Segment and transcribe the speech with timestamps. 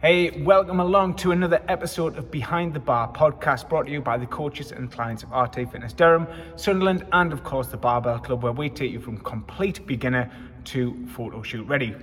[0.00, 4.16] Hey, welcome along to another episode of Behind the Bar podcast brought to you by
[4.16, 8.44] the coaches and clients of RT Fitness Durham, Sunderland, and of course the Barbell Club,
[8.44, 10.30] where we take you from complete beginner
[10.66, 11.96] to photo shoot ready.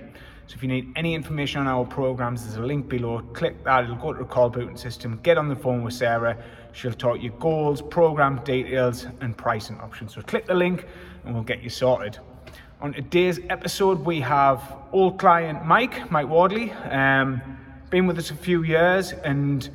[0.46, 3.20] So if you need any information on our programs, there's a link below.
[3.32, 5.18] Click that, it'll go to the call booting system.
[5.22, 6.36] Get on the phone with Sarah.
[6.72, 10.12] She'll talk you goals, program details, and pricing options.
[10.12, 10.84] So click the link
[11.24, 12.18] and we'll get you sorted.
[12.82, 16.72] On today's episode, we have old client Mike, Mike Wardley.
[16.72, 17.40] Um,
[17.90, 19.70] been with us a few years, and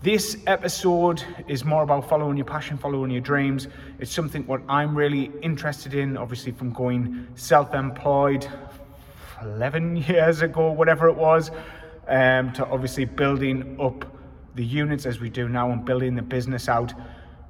[0.00, 3.66] this episode is more about following your passion, following your dreams.
[3.98, 8.46] It's something what I'm really interested in, obviously, from going self employed
[9.42, 11.50] 11 years ago, whatever it was,
[12.06, 14.04] um, to obviously building up
[14.54, 16.92] the units as we do now and building the business out.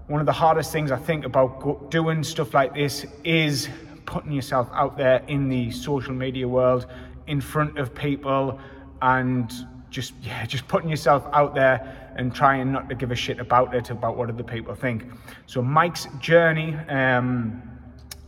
[0.07, 3.69] One of the hardest things I think about doing stuff like this is
[4.07, 6.87] putting yourself out there in the social media world,
[7.27, 8.59] in front of people,
[9.03, 9.53] and
[9.91, 13.75] just yeah, just putting yourself out there and trying not to give a shit about
[13.75, 15.05] it, about what other people think.
[15.47, 17.63] So Mike's journey, um,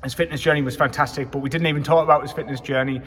[0.05, 3.01] his fitness journey was fantastic, but we didn't even talk about his fitness journey.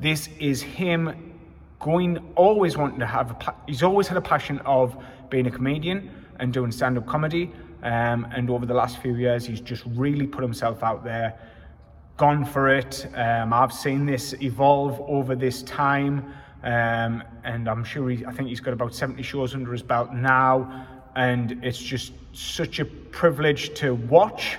[0.00, 1.34] This is him
[1.80, 3.32] going, always wanting to have.
[3.32, 4.96] A, he's always had a passion of
[5.28, 7.52] being a comedian and doing stand-up comedy.
[7.82, 11.38] Um, and over the last few years, he's just really put himself out there,
[12.16, 13.06] gone for it.
[13.14, 16.32] Um, I've seen this evolve over this time.
[16.62, 20.12] Um, and I'm sure he, I think he's got about 70 shows under his belt
[20.12, 20.86] now.
[21.16, 24.58] And it's just such a privilege to watch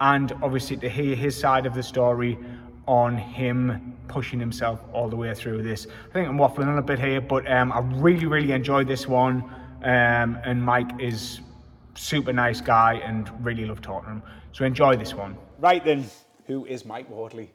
[0.00, 2.38] and obviously to hear his side of the story
[2.86, 5.86] on him pushing himself all the way through this.
[6.10, 9.42] I think I'm waffling a bit here, but um, I really, really enjoyed this one.
[9.82, 11.40] Um, and Mike is
[11.94, 14.22] super nice guy and really love talking to him.
[14.52, 15.36] So enjoy this one.
[15.58, 16.04] Right then,
[16.46, 17.50] who is Mike Wardley?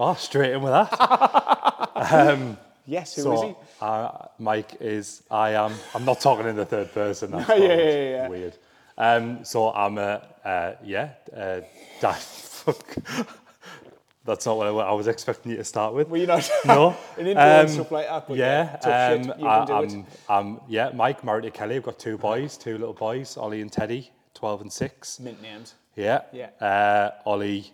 [0.02, 1.90] Oh, straight in with that.
[2.12, 2.56] um,
[2.86, 3.54] Yes, who is so, he?
[3.82, 7.30] uh, Mike is, I am, I'm not talking in the third person.
[7.32, 8.28] That's Yeah, yeah, yeah, yeah.
[8.28, 8.56] weird.
[8.98, 11.60] Um, so I'm a, uh, yeah, uh,
[12.00, 12.96] dad, fuck.
[14.24, 16.08] That's not what I, I was expecting you to start with.
[16.08, 16.50] Were you not?
[16.64, 16.96] No.
[17.18, 18.26] An intro and Um, stuff like that.
[18.26, 19.28] But yeah, shit.
[19.28, 20.06] um, You I, can do I'm, it.
[20.28, 21.76] I'm, yeah, Mike, married to Kelly.
[21.76, 25.20] I've got two boys, two little boys, Ollie and Teddy, 12 and 6.
[25.20, 25.74] Mint names.
[25.94, 26.22] Yeah.
[26.32, 26.48] Yeah.
[26.60, 27.72] Uh, Ollie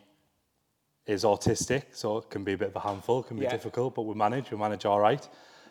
[1.06, 3.50] is autistic, so it can be a bit of a handful, it can be Yeah.
[3.52, 5.26] difficult, but we manage, we manage all right.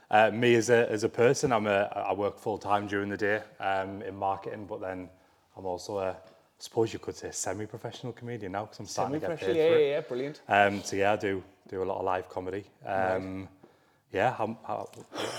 [0.09, 3.17] Uh, me as a, as a person, I'm a, I work full time during the
[3.17, 5.09] day um, in marketing, but then
[5.57, 6.15] I'm also a, I
[6.59, 9.71] suppose you could say, semi-professional comedian now because I'm starting to get paid yeah, for
[9.73, 9.89] yeah, it.
[9.89, 10.41] yeah, brilliant.
[10.47, 12.63] Um, so yeah, I do do a lot of live comedy.
[12.85, 13.49] Um,
[14.13, 14.89] Yeah, how, how,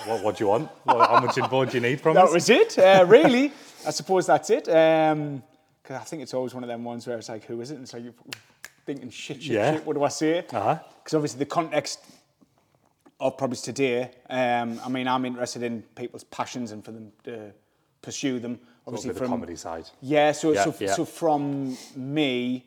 [0.06, 0.68] what, what do you want?
[0.84, 2.30] How much info do you need from That us?
[2.30, 3.50] That was it, uh, really.
[3.86, 4.68] I suppose that's it.
[4.68, 5.42] Um
[5.84, 7.74] 'cause I think it's always one of them ones where it's like, who is it?
[7.76, 8.12] And it's like you're
[8.86, 9.72] thinking, shit, shit, Yeah.
[9.74, 10.40] shit, what do I say?
[10.42, 11.16] Because Uh-huh.
[11.18, 11.98] obviously the context
[13.20, 17.52] of probably today, um, I mean, I'm interested in people's passions and for them to
[18.02, 18.60] pursue them.
[18.86, 19.90] Obviously, Obviously, the comedy side.
[20.00, 20.94] Yeah, so Yeah, so, yeah.
[20.94, 22.64] so from me,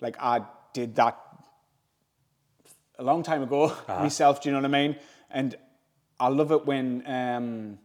[0.00, 1.18] like I did that
[2.98, 4.02] a long time ago Uh-huh.
[4.02, 4.40] myself.
[4.40, 4.96] Do you know what I mean?
[5.30, 5.56] And
[6.20, 7.78] I love it when um,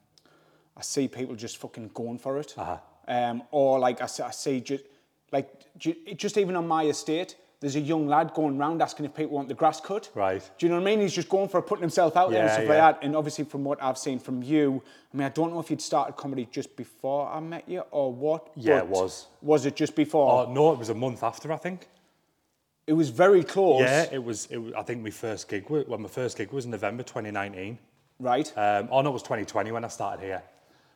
[0.78, 2.78] I see people just fucking going for it, Uh-huh.
[3.08, 4.84] um, or like I, I see just
[5.32, 5.48] like
[6.18, 7.36] just even on my estate.
[7.62, 10.10] There's a young lad going round asking if people want the grass cut.
[10.16, 10.42] Right.
[10.58, 11.00] Do you know what I mean?
[11.00, 12.86] He's just going for putting himself out there and Yeah, stuff yeah.
[12.86, 13.06] like that.
[13.06, 14.82] And obviously, from what I've seen from you,
[15.14, 18.12] I mean, I don't know if you'd started comedy just before I met you or
[18.12, 18.50] what.
[18.56, 19.28] Yeah, it was.
[19.44, 20.48] Was it just before?
[20.48, 21.88] Oh, no, it was a month after, I think.
[22.88, 23.82] it was very close.
[23.82, 24.74] Yeah, it was, it was.
[24.74, 27.78] I think my first gig, well, my first gig was in November 2019.
[28.20, 28.52] Right.
[28.58, 30.42] Um, oh no, it was 2020 when I started here.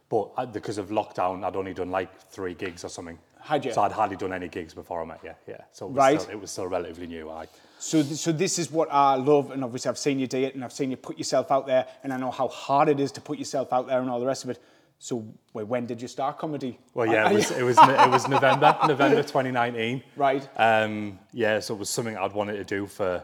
[0.10, 3.18] But I, because of lockdown, I'd only done like three gigs or something.
[3.46, 3.72] Had you?
[3.74, 5.34] So I'd hardly done any gigs before I met you.
[5.48, 5.58] Yeah.
[5.72, 6.20] So it was, Right.
[6.22, 7.30] still, it was still relatively new.
[7.30, 7.46] I.
[7.78, 10.56] So, th- so this is what I love, and obviously I've seen you do it,
[10.56, 13.12] and I've seen you put yourself out there, and I know how hard it is
[13.12, 14.60] to put yourself out there and all the rest of it.
[14.98, 15.24] So,
[15.54, 16.80] wait, when did you start comedy?
[16.96, 20.02] Well, yeah, it was it was it was November November 2019.
[20.16, 20.48] Right.
[20.58, 23.24] Um, yeah, so it was something I'd wanted to do for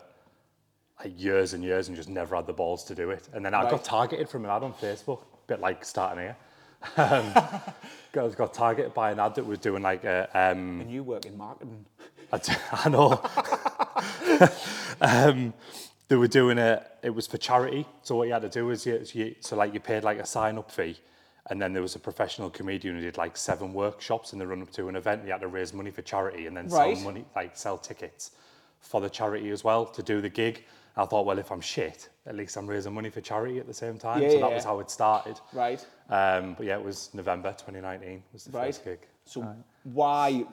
[0.99, 3.27] like years and years, and just never had the balls to do it.
[3.33, 3.71] And then I Right.
[3.71, 6.37] got targeted from an ad on Facebook, a bit like starting here.
[6.97, 7.33] Um,
[8.11, 11.25] got, got targeted by an ad that was doing like a um, and you work
[11.25, 11.85] in marketing.
[12.33, 13.21] I, d- I know.
[15.01, 15.53] um,
[16.07, 16.85] they were doing a.
[17.03, 17.85] It was for charity.
[18.03, 20.25] So what you had to do is you, you so like you paid like a
[20.25, 20.97] sign up fee,
[21.49, 24.61] and then there was a professional comedian who did like seven workshops in the run
[24.61, 25.23] up to an event.
[25.25, 26.95] You had to raise money for charity and then Right.
[26.97, 28.31] sell money like sell tickets
[28.79, 30.63] for the charity as well to do the gig.
[30.97, 33.73] I thought, well, if I'm shit, at least I'm raising money for charity at the
[33.73, 34.21] same time.
[34.21, 35.39] Yeah, so yeah, that was how it started.
[35.53, 35.85] Right.
[36.09, 38.65] Um, but yeah, it was November 2019 was the Right.
[38.67, 38.99] first gig.
[39.25, 40.45] So why?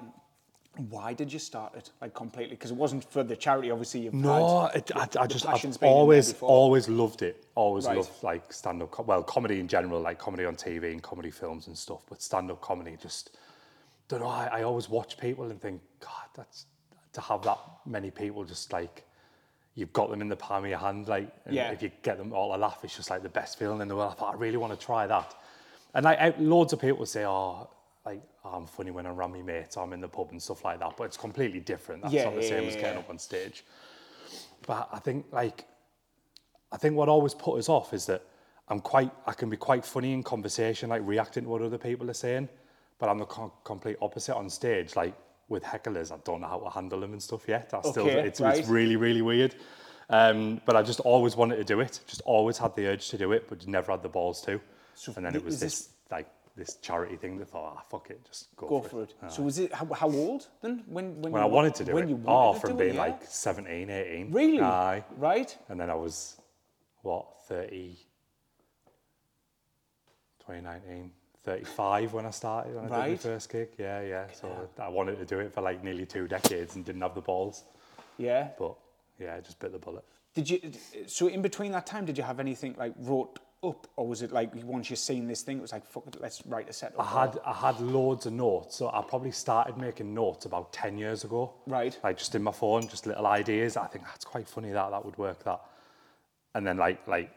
[0.90, 2.54] Why did you start it like completely?
[2.54, 4.00] Because it wasn't for the charity, obviously.
[4.00, 7.44] You've No, it, I, I just I've been in there always always loved it.
[7.56, 7.96] Always Right.
[7.96, 9.04] loved like stand up.
[9.04, 12.02] Well, comedy in general, like comedy on TV and comedy films and stuff.
[12.08, 13.36] But stand up comedy, just
[14.06, 14.28] don't know.
[14.28, 16.66] I, I always watch people and think, God, that's
[17.14, 19.02] to have that many people just like
[19.78, 21.06] you've got them in the palm of your hand.
[21.06, 21.70] Like, Yeah.
[21.70, 23.94] if you get them all to laugh, it's just like the best feeling in the
[23.96, 24.12] world.
[24.12, 25.34] I thought I really want to try that.
[25.94, 27.68] And like loads of people say, oh.
[28.06, 30.64] Like oh, I'm funny when I'm around my mates, I'm in the pub and stuff
[30.64, 32.00] like that, but it's completely different.
[32.02, 33.64] That's Yeah, not the same yeah, as getting up on stage.
[34.66, 35.66] But I think like
[36.72, 38.22] I think what always put us off is that
[38.68, 42.08] I'm quite I can be quite funny in conversation, like reacting to what other people
[42.08, 42.48] are saying,
[42.98, 44.96] but I'm the co- complete opposite on stage.
[44.96, 45.14] Like
[45.48, 47.70] with hecklers, I don't know how to handle them and stuff yet.
[47.72, 48.58] I still Okay, it's, right.
[48.58, 49.54] it's really really weird.
[50.10, 52.00] Um, but I just always wanted to do it.
[52.06, 54.60] Just always had the urge to do it, but never had the balls to.
[55.16, 58.20] and then it was this, this- like this charity thing that thought, ah, fuck it,
[58.26, 59.14] just go, Go for, for it.
[59.22, 59.30] it.
[59.32, 60.82] So was it how, how old then?
[60.88, 62.76] When when, When you I wanted to do when it, You oh, wanted from do
[62.76, 63.00] it, being yeah?
[63.02, 64.32] like 17, 18.
[64.32, 65.04] really Aye.
[65.16, 65.56] right.
[65.68, 66.40] And then I was,
[67.02, 67.96] what, 30,
[70.40, 71.12] 2019,
[71.44, 73.10] 35 when I started, when I did Right.
[73.10, 73.68] my first gig.
[73.78, 74.26] Yeah, yeah.
[74.32, 77.20] So I wanted to do it for like nearly two decades and didn't have the
[77.20, 77.64] balls.
[78.18, 78.48] Yeah.
[78.58, 78.74] But
[79.18, 80.04] yeah, I just bit the bullet.
[80.34, 80.60] Did you?
[81.06, 84.30] So in between that time, did you have anything like wrote up, or was it
[84.30, 86.94] like once you seen this thing, it was like fuck it, let's write a set
[86.96, 87.00] up?
[87.14, 90.96] I had I had loads of notes, so I probably started making notes about ten
[90.98, 91.52] years ago.
[91.66, 91.98] Right.
[92.04, 93.76] Like just in my phone, just little ideas.
[93.76, 95.42] I think ah, that's quite funny that that would work.
[95.44, 95.60] That,
[96.54, 97.32] and then like like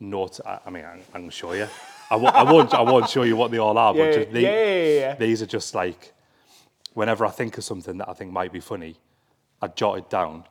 [0.00, 0.40] notes.
[0.44, 1.68] I, I mean, I'm, I'm gonna show you.
[2.10, 3.94] I, w- I won't I won't show you what they all are.
[3.94, 6.12] Yeah, but just the- yeah, yeah, these are just like
[6.94, 8.96] whenever I think of something that I think might be funny,
[9.62, 10.44] I jot it down.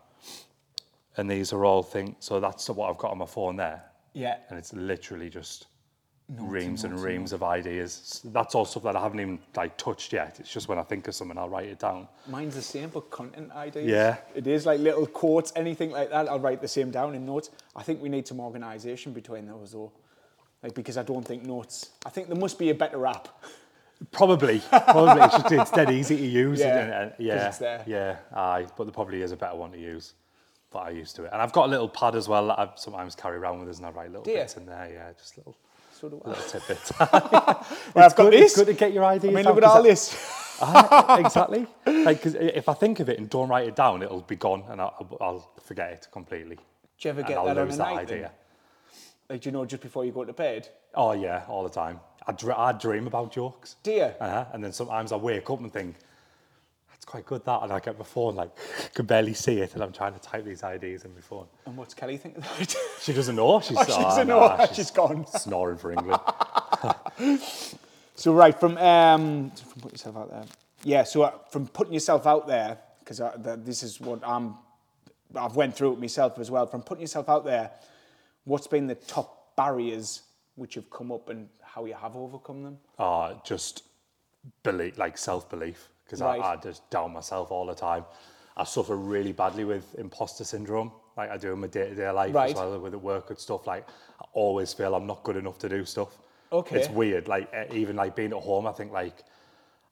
[1.18, 2.16] And these are all things.
[2.20, 3.84] So that's what I've got on my phone there
[4.14, 4.38] yeah.
[4.50, 5.68] and it's literally just
[6.38, 8.22] reams and reams of ideas.
[8.26, 10.40] That's all stuff that I haven't even like touched yet.
[10.40, 12.08] It's just when I think of something, I'll write it down.
[12.28, 13.88] Mine's the same, but content ideas.
[13.88, 14.18] Yeah.
[14.36, 16.30] It is like little quotes, anything like that.
[16.30, 17.50] I'll write the same down in notes.
[17.76, 19.92] I think we need some organisation between those though.
[20.64, 21.90] Like because I don't think notes.
[22.06, 23.28] I think there must be a better app.
[24.12, 26.60] Probably, probably it's just it's dead easy to use.
[26.60, 28.66] Yeah, and, and, yeah, yeah, aye.
[28.78, 30.14] But there probably is a better one to use.
[30.72, 32.70] But I used to it, and I've got a little pad as well that I
[32.76, 34.38] sometimes carry around with us, and I write little Do you?
[34.38, 34.90] bits in there.
[34.94, 35.58] Yeah, just little
[35.92, 36.30] So do I.
[36.30, 36.92] little tidbits.
[37.00, 38.52] Well, I've got this.
[38.52, 39.34] It's good to get your ideas.
[39.34, 40.14] I mean, look at all I- this.
[40.62, 41.66] Aye, ah, exactly.
[41.86, 44.64] Like, 'cause if I think of it and don't write it down, it'll be gone,
[44.70, 46.56] and I'll, I'll forget it completely.
[46.56, 46.62] Do
[47.00, 48.22] you ever and get I'll that on lose a that idea.
[48.22, 48.30] then?
[49.30, 50.68] Like, do you know, just before you go to bed?
[50.96, 52.00] Oh yeah, all the time.
[52.26, 53.76] I, dr- I dream about jokes.
[53.84, 54.04] Do you?
[54.04, 54.46] Uh-huh.
[54.54, 55.96] And then sometimes I wake up and think,
[56.90, 57.62] that's quite good that.
[57.64, 58.50] And I get my phone, like,
[58.94, 59.74] can barely see it.
[59.76, 61.46] And I'm trying to type these ideas in my phone.
[61.66, 62.76] And what's Kelly think of that?
[63.02, 63.62] She doesn't know.
[63.62, 64.68] She's, Oh, she doesn't know.
[64.74, 65.26] She's gone.
[65.28, 66.20] Snoring for England.
[68.16, 70.44] So right from um, from putting yourself out there.
[70.84, 71.04] Yeah.
[71.04, 73.22] So uh, from putting yourself out there, because
[73.64, 74.56] this is what I'm.
[75.36, 76.66] I've went through it myself as well.
[76.66, 77.72] From putting yourself out there,
[78.50, 80.24] what's been the top barriers
[80.56, 82.78] which have come up and how you have overcome them?
[82.98, 83.84] uh, just
[84.64, 86.42] belief, like self-belief, because Right.
[86.42, 88.04] I, I just doubt myself all the time.
[88.58, 92.50] I suffer really badly with imposter syndrome, like I do in my day-to-day life Right.
[92.50, 93.68] as well with the work and stuff.
[93.68, 93.88] Like
[94.22, 96.18] I always feel I'm not good enough to do stuff.
[96.52, 96.78] Okay.
[96.80, 97.28] It's weird.
[97.28, 99.24] Like even like being at home, I think like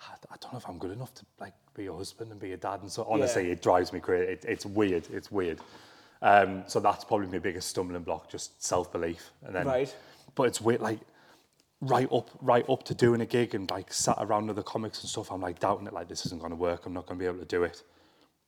[0.01, 2.53] I I don't know if I'm good enough to like be a husband and be
[2.53, 2.81] a dad.
[2.81, 3.53] And so honestly, Yeah.
[3.53, 4.31] it drives me crazy.
[4.33, 5.07] It, it's weird.
[5.12, 5.60] It's weird.
[6.22, 9.31] Um, so that's probably my biggest stumbling block, just self-belief.
[9.46, 9.96] And then, Right.
[10.36, 11.00] but it's weird, like
[11.81, 15.10] right up, right up to doing a gig and like sat around other comics and
[15.10, 15.32] stuff.
[15.32, 16.86] I'm like doubting it, like this isn't going to work.
[16.86, 17.84] I'm not going to be able to do it.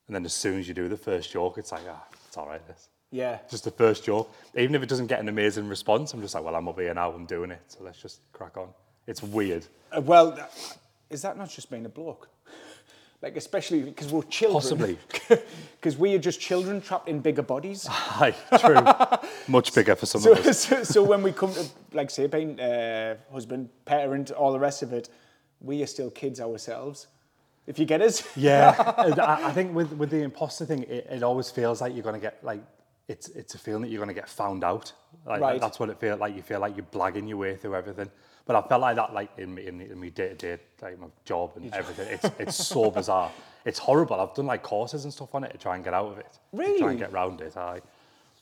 [0.08, 2.48] And then as soon as you do the first joke, it's like, ah, it's all
[2.48, 2.66] right.
[2.66, 3.38] This Yeah.
[3.48, 4.32] just the first joke.
[4.56, 6.92] Even if it doesn't get an amazing response, I'm just like, well, I'm up here
[6.92, 7.12] now.
[7.12, 7.60] I'm doing it.
[7.68, 8.70] So let's just crack on.
[9.06, 9.66] It's weird.
[9.96, 10.36] Uh, well,
[11.08, 12.28] is that not just being a bloke?
[13.22, 14.54] Like especially because we're children.
[14.62, 14.98] Possibly.
[15.80, 17.86] Because we are just children trapped in bigger bodies.
[17.86, 18.84] Hi, true.
[19.48, 20.58] Much bigger for some So, of us.
[20.68, 24.82] so, so when we come to, like, say, being uh, husband, parent, all the rest
[24.82, 25.08] of it,
[25.62, 27.06] we are still kids ourselves.
[27.66, 28.22] If you get us.
[28.36, 32.02] Yeah, I, I think with with the imposter thing, it, it always feels like you're
[32.04, 32.62] gonna get like
[33.08, 34.92] it's it's a feeling that you're gonna get found out.
[35.26, 35.60] Like Right.
[35.60, 36.34] that's what it feels like.
[36.36, 38.10] You feel like you're blagging your way through everything.
[38.50, 41.06] But I felt like that like in in, in my day to day like my
[41.24, 42.08] job and everything.
[42.10, 43.30] It's it's so bizarre.
[43.64, 44.20] It's horrible.
[44.20, 46.36] I've done like courses and stuff on it to try and get out of it.
[46.56, 47.56] To try and get around it.
[47.56, 47.80] I,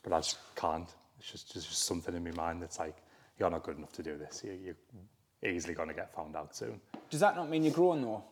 [0.02, 0.88] but I just can't.
[1.18, 2.96] It's just there's just something in my mind that's like
[3.38, 4.42] you're not good enough to do this.
[4.42, 4.74] You,
[5.42, 6.80] you're easily gonna get found out soon.
[7.10, 8.24] Does that not mean you're growing though?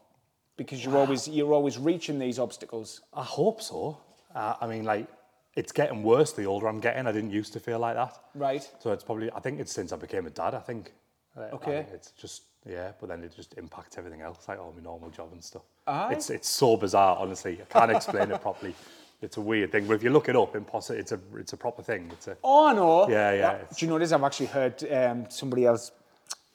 [0.57, 3.03] Because you're always you're always reaching these obstacles.
[3.13, 4.01] I hope so.
[4.35, 5.09] Uh, I mean, like,
[5.57, 7.07] it's getting worse the older I'm getting.
[7.07, 8.19] I didn't used to feel like that.
[8.35, 8.67] Right.
[8.79, 10.91] So it's probably, I think it's since I became a dad, I think.
[11.37, 11.87] Okay.
[11.93, 15.29] it's just, Yeah, but then it just impacts everything else, like all my normal job
[15.33, 15.63] and stuff.
[15.87, 16.13] Aye.
[16.15, 17.61] It's it's so bizarre, honestly.
[17.61, 18.75] I can't explain it properly.
[19.23, 20.99] It's a weird thing, but if you look it up, impossible.
[21.01, 22.11] It's a it's a proper thing.
[22.13, 23.09] It's a Oh, no.
[23.09, 24.13] Yeah, yeah, it's- Do you know this?
[24.13, 25.93] I've actually heard um, somebody else.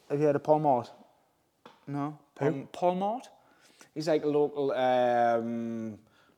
[0.10, 0.92] Have you heard of Paul Mort?
[1.88, 2.18] No?
[2.36, 3.30] Paul, Paul Mort?
[3.96, 5.98] He's like a local, um,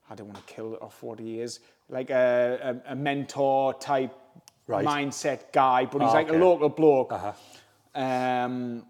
[0.10, 1.60] I don't want to kill it off what he is,
[1.90, 4.12] like a, a, a mentor type
[4.66, 4.86] Right.
[4.86, 6.38] mindset guy, but he's Ah, like okay.
[6.40, 7.12] a local bloke.
[7.12, 7.34] Uh-huh.
[7.96, 8.86] Um,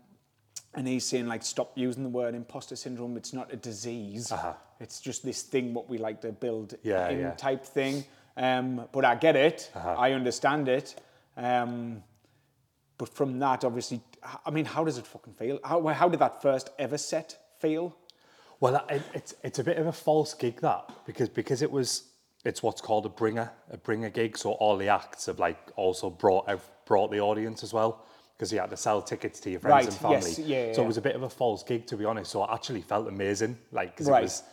[0.76, 3.16] and he's saying like, stop using the word imposter syndrome.
[3.18, 4.32] It's not a disease.
[4.32, 4.54] Uh-huh.
[4.80, 7.32] It's just this thing what we like to build Yeah, in yeah.
[7.32, 8.04] type thing.
[8.36, 9.72] Um, but I get it.
[9.76, 9.96] Uh-huh.
[9.98, 11.00] I understand it.
[11.38, 12.04] Um,
[12.98, 14.02] but from that, obviously,
[14.46, 15.60] i mean, how does it fucking feel?
[15.64, 17.96] How, how did that first ever set feel?
[18.60, 22.04] Well, it, it's it's a bit of a false gig that because because it was
[22.46, 24.38] it's what's called a bringer a bringer gig.
[24.38, 28.06] So all the acts have like also brought have brought the audience as well
[28.38, 30.30] because you had to sell tickets to your friends Right, and family.
[30.30, 30.86] yes, yeah, so yeah.
[30.86, 32.32] it was a bit of a false gig to be honest.
[32.32, 34.20] So I actually felt amazing, like because Right.
[34.22, 34.44] it was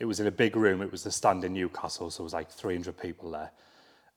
[0.00, 0.80] it was in a big room.
[0.82, 3.50] It was the stand in Newcastle, so it was like 300 people there.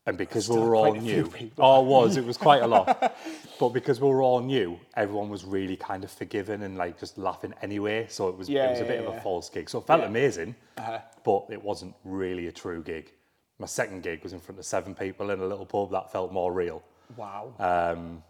[0.08, 2.62] And because we were all quite a few new, oh, it was, it was quite
[2.64, 3.16] a lot.
[3.60, 7.18] but because we were all new, everyone was really kind of forgiving and like just
[7.20, 8.08] laughing anyway.
[8.10, 9.08] So it was, Yeah, it was a bit of.
[9.08, 9.18] Uh-huh.
[9.18, 9.70] a false gig.
[9.70, 13.12] So it felt amazing, but it wasn't really a true gig.
[13.60, 15.92] My second gig was in front of seven people in a little pub.
[15.92, 16.84] That felt more real.
[17.16, 17.54] Wow.
[17.60, 18.24] Um,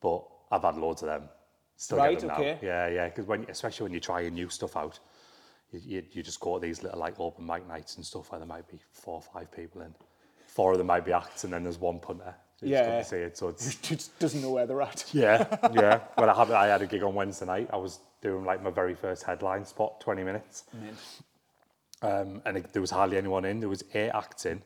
[0.00, 1.28] but I've had loads of them.
[1.76, 2.58] Still Right, get them okay.
[2.62, 2.68] now.
[2.68, 3.04] Yeah, yeah.
[3.08, 4.98] Because when, especially when you're trying new stuff out,
[5.72, 8.38] you, you, you just go to these little like open mic nights and stuff where
[8.38, 9.94] there might be four or five people in.
[10.46, 12.34] Four of them might be acts, and then there's one punter.
[12.56, 12.98] So just Yeah.
[12.98, 13.38] to see it.
[13.38, 15.04] So it's just doesn't know where they're at.
[15.12, 16.00] yeah, yeah.
[16.16, 18.70] When I had I had a gig on Wednesday night, I was doing like my
[18.70, 20.64] very first headline spot, 20 minutes.
[22.02, 23.60] Um, and it, there was hardly anyone in.
[23.60, 24.62] There was eight acts in,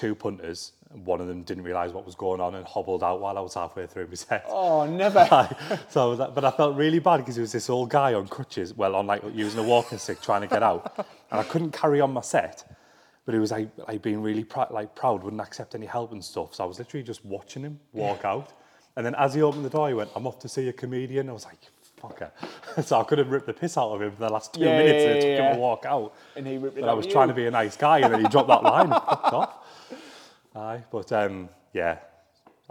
[0.00, 0.72] two punters.
[0.92, 3.40] And one of them didn't realise what was going on and hobbled out while I
[3.40, 4.44] was halfway through my set.
[4.48, 5.24] Oh, never.
[5.88, 8.74] so like, but I felt really bad because it was this old guy on crutches,
[8.76, 10.92] well, on like using a walking stick, trying to get out,
[11.30, 12.64] and I couldn't carry on my set.
[13.24, 16.24] But he was like, like being really pr- like proud, wouldn't accept any help and
[16.24, 16.54] stuff.
[16.56, 18.52] So I was literally just watching him walk out,
[18.96, 21.28] and then as he opened the door, he went, "I'm off to see a comedian."
[21.28, 21.60] I was like,
[22.02, 22.30] "Fucker!"
[22.84, 24.76] so I could have ripped the piss out of him for the last two Yeah,
[24.78, 26.14] minutes, yeah, and it took yeah, him to walk out.
[26.34, 28.12] And he ripped it But I was of trying to be a nice guy, and
[28.12, 28.86] then he dropped that line.
[28.90, 29.54] and fucked off.
[30.54, 31.98] Aye, but um, yeah,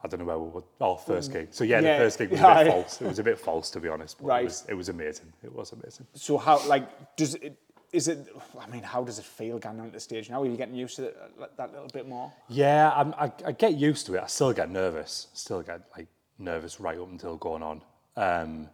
[0.03, 0.63] I don't know where we were.
[0.81, 1.49] Oh, first gig.
[1.51, 1.83] So yeah, Mm.
[1.83, 3.01] Yeah, the first gig was a bit false.
[3.01, 4.17] It was a bit false, to be honest.
[4.19, 4.41] But Right.
[4.41, 5.31] It was, it was amazing.
[5.43, 6.07] It was amazing.
[6.13, 7.57] So how, like, does it,
[7.91, 8.27] is it,
[8.59, 10.41] I mean, how does it feel going on the stage now?
[10.43, 12.31] Are you getting used to it, uh, that little bit more?
[12.47, 14.21] Yeah, I'm, I, I get used to it.
[14.23, 15.27] I still get nervous.
[15.33, 16.07] Still get like
[16.37, 17.81] nervous right up until going on.
[18.15, 18.69] Um,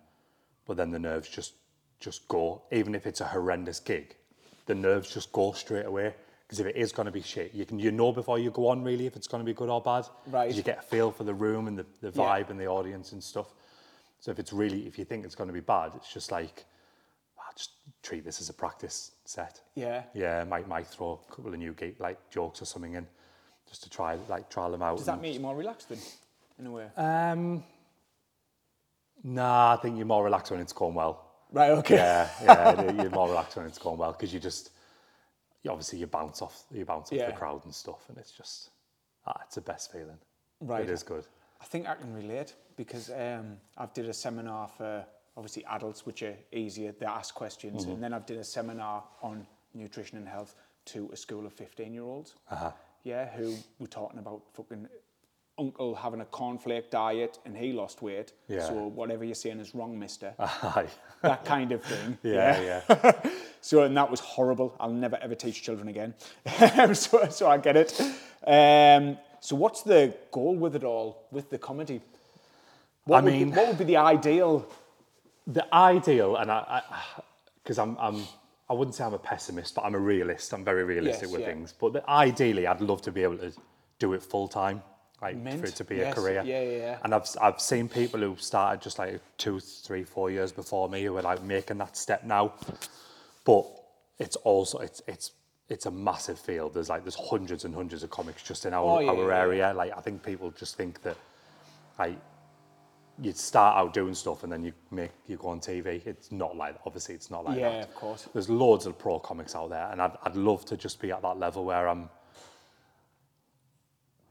[0.66, 1.54] but then the nerves just
[2.00, 2.62] just go.
[2.72, 4.16] Even if it's a horrendous gig,
[4.66, 6.14] the nerves just go straight away.
[6.48, 8.68] Because if it is going to be shit, you can you know before you go
[8.68, 10.06] on really if it's going to be good or bad.
[10.28, 10.54] Right.
[10.54, 12.24] You get a feel for the room and the, the Yeah.
[12.24, 13.48] vibe and the audience and stuff.
[14.20, 16.66] So if it's really if you think it's going to be bad, it's just like
[17.40, 17.72] ah, just
[18.04, 19.60] treat this as a practice set.
[19.74, 20.04] Yeah.
[20.14, 23.08] Yeah, might might throw a couple of new gate like jokes or something in,
[23.68, 24.98] just to try like trial them out.
[24.98, 25.98] Does that make you more relaxed then,
[26.60, 26.86] in a way?
[26.96, 27.64] Um,
[29.24, 31.24] nah, I think you're more relaxed when it's going well.
[31.52, 31.96] right, okay.
[31.96, 34.72] Yeah, yeah, you're more relaxed when it's going well because you just,
[35.66, 37.26] you obviously you bounce off, you bounce off Yeah.
[37.32, 38.70] the crowd and stuff, and it's just,
[39.26, 40.20] ah, it's the best feeling.
[40.62, 40.84] Right.
[40.84, 41.26] It is good.
[41.60, 45.04] I think I can relate because um, I've did a seminar for
[45.36, 46.92] obviously adults, which are easier.
[46.98, 47.92] They ask questions, Mm-hmm.
[47.94, 50.56] and then I've did a seminar on nutrition and health
[50.86, 52.36] to a school of fifteen-year-olds.
[52.52, 52.72] Uh-huh.
[53.04, 54.88] Yeah, who were talking about fucking
[55.58, 58.34] uncle having a cornflake diet and he lost weight.
[58.48, 58.68] Yeah.
[58.68, 60.34] So whatever you're saying is wrong, Mister.
[60.40, 60.88] Aye.
[61.22, 62.18] that kind of thing.
[62.24, 63.12] yeah, yeah.
[63.66, 64.76] So and that was horrible.
[64.80, 66.14] I'll never ever teach children again.
[66.94, 68.00] so, so I get it.
[68.46, 72.02] Um, so what's the goal with it all, with the comedy?
[73.06, 74.68] What I would mean- be, what would be the ideal?
[75.48, 76.82] the ideal, and I,
[77.64, 78.24] because I'm, I'm,
[78.70, 80.54] I wouldn't say I'm a pessimist, but I'm a realist.
[80.54, 81.48] I'm very realistic Yes, with yeah.
[81.48, 81.74] things.
[81.80, 83.52] But the, ideally, I'd love to be able to
[84.00, 84.82] do it full time,
[85.22, 86.44] like Mint, for it to be yes, a career.
[86.46, 86.98] yeah, yeah, yeah.
[87.04, 91.04] And I've, I've seen people who started just like two, three, four years before me
[91.04, 92.54] who are like making that step now.
[93.46, 93.66] But
[94.20, 95.32] it's also it's it's
[95.70, 96.74] it's a massive field.
[96.74, 99.40] There's like there's hundreds and hundreds of comics just in our, Oh, yeah, our yeah,
[99.40, 99.74] area.
[99.74, 101.18] Like I think people just think that
[101.98, 102.18] like
[103.22, 106.06] you start out doing stuff and then you make you go on TV.
[106.06, 107.84] It's not like obviously it's not like Yeah, that.
[107.90, 108.28] of course.
[108.34, 111.22] There's loads of pro comics out there, and I'd I'd love to just be at
[111.22, 112.10] that level where I'm.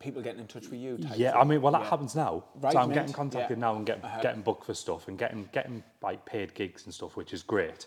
[0.00, 0.98] People getting in touch with you.
[0.98, 1.40] Type Yeah, thing.
[1.40, 1.88] I mean, well, that Yeah.
[1.90, 2.44] happens now.
[2.56, 3.64] Right, so I'm getting contacted yeah.
[3.64, 3.72] Uh-huh.
[3.72, 7.16] now and get, getting booked for stuff and getting getting like paid gigs and stuff,
[7.16, 7.86] which is great.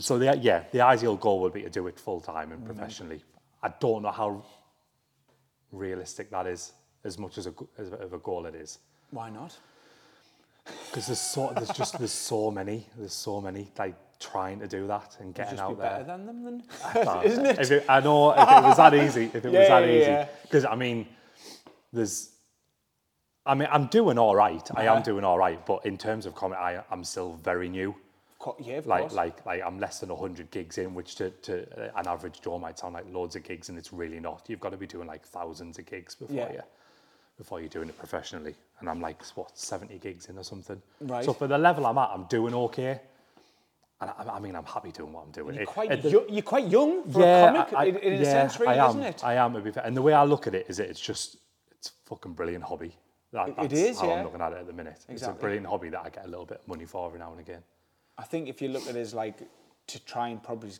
[0.00, 2.52] So the yeah, the ideal goal would be to do it full time Mm-hmm.
[2.54, 3.22] and professionally.
[3.62, 4.44] I don't know how
[5.72, 6.72] realistic that is,
[7.04, 8.78] as much as a, as of a goal it is.
[9.10, 9.56] Why not?
[10.88, 14.86] because there's so there's just there's so many there's so many like trying to do
[14.86, 16.16] that and getting Just be out better there.
[16.16, 17.22] than them then.
[17.24, 17.58] Isn't it?
[17.58, 19.94] If it, I know if it was that easy, if it Yeah, was that yeah,
[19.94, 20.28] easy, yeah.
[20.42, 21.06] because I mean,
[21.92, 22.30] there's.
[23.44, 24.66] I mean, I'm doing all right.
[24.74, 24.96] I Uh-huh.
[24.96, 27.94] am doing all right, but in terms of comedy, I, I'm still very new.
[28.60, 29.12] Yeah, of Like, course.
[29.14, 32.58] like, like, I'm less than 100 gigs in, which to, to uh, an average Joe
[32.58, 34.44] might sound like loads of gigs, and it's really not.
[34.48, 36.52] You've got to be doing like thousands of gigs before Yeah.
[36.52, 36.62] you,
[37.38, 38.54] before you're doing it professionally.
[38.80, 40.80] And I'm like, what, 70 gigs in or something.
[41.00, 41.24] Right.
[41.24, 43.00] So for the level I'm at, I'm doing okay.
[44.00, 45.54] And I, I mean, I'm happy doing what I'm doing.
[45.54, 48.12] You're quite, it- the- yo- you're quite young for yeah, a comic, I- in, in
[48.14, 48.90] a yeah, sense, really, I am.
[48.90, 49.24] isn't it?
[49.24, 49.84] I am, to be fair.
[49.86, 51.36] And the way I look at it is that it's just,
[51.70, 52.94] it's a fucking brilliant hobby.
[53.32, 54.14] That, It- that's it is, how yeah.
[54.14, 54.96] I'm looking at it at the minute.
[55.08, 55.14] Exactly.
[55.14, 57.30] It's a brilliant hobby that I get a little bit of money for every now
[57.30, 57.62] and again.
[58.18, 59.38] I think if you look at it as like
[59.88, 60.70] to try and probably,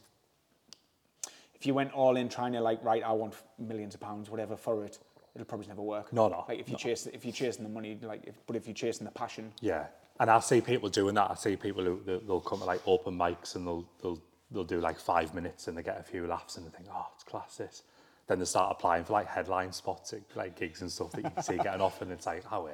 [1.55, 4.57] if you went all in trying to like, right, I want millions of pounds, whatever,
[4.57, 4.99] for it,
[5.35, 6.13] it'll probably never work.
[6.13, 6.79] No, no, Like if you no.
[6.79, 9.87] chase, if you're chasing the money, like, if, but if you're chasing the passion, Yeah,
[10.21, 11.31] and I see people doing that.
[11.31, 14.19] I see people who they'll- they'll come to like open mics and they'll they'll
[14.53, 17.07] they'll do like five minutes and they get a few laughs and they think, oh,
[17.15, 17.83] it's class this.
[18.29, 21.31] Then they start applying for like headline spots, at, like gigs and stuff that you
[21.31, 22.73] can see getting off, and it's like, oh, yeah.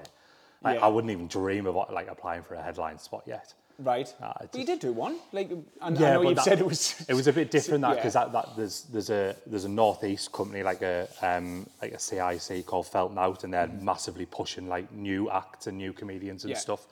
[0.62, 0.84] Like, Yeah.
[0.84, 3.54] I wouldn't even dream of like applying for a headline spot yet.
[3.80, 4.12] Right?
[4.22, 6.66] Ah, but you did do one, like, and I Yeah, know you've that- said it
[6.66, 7.04] was.
[7.08, 7.94] It was a bit different that Yeah.
[7.96, 11.98] because that, that there's there's a there's a northeast company like a um like a
[11.98, 16.50] CIC called Felton Out and they're massively pushing like new acts and new comedians and
[16.52, 16.58] Yeah.
[16.58, 16.86] stuff.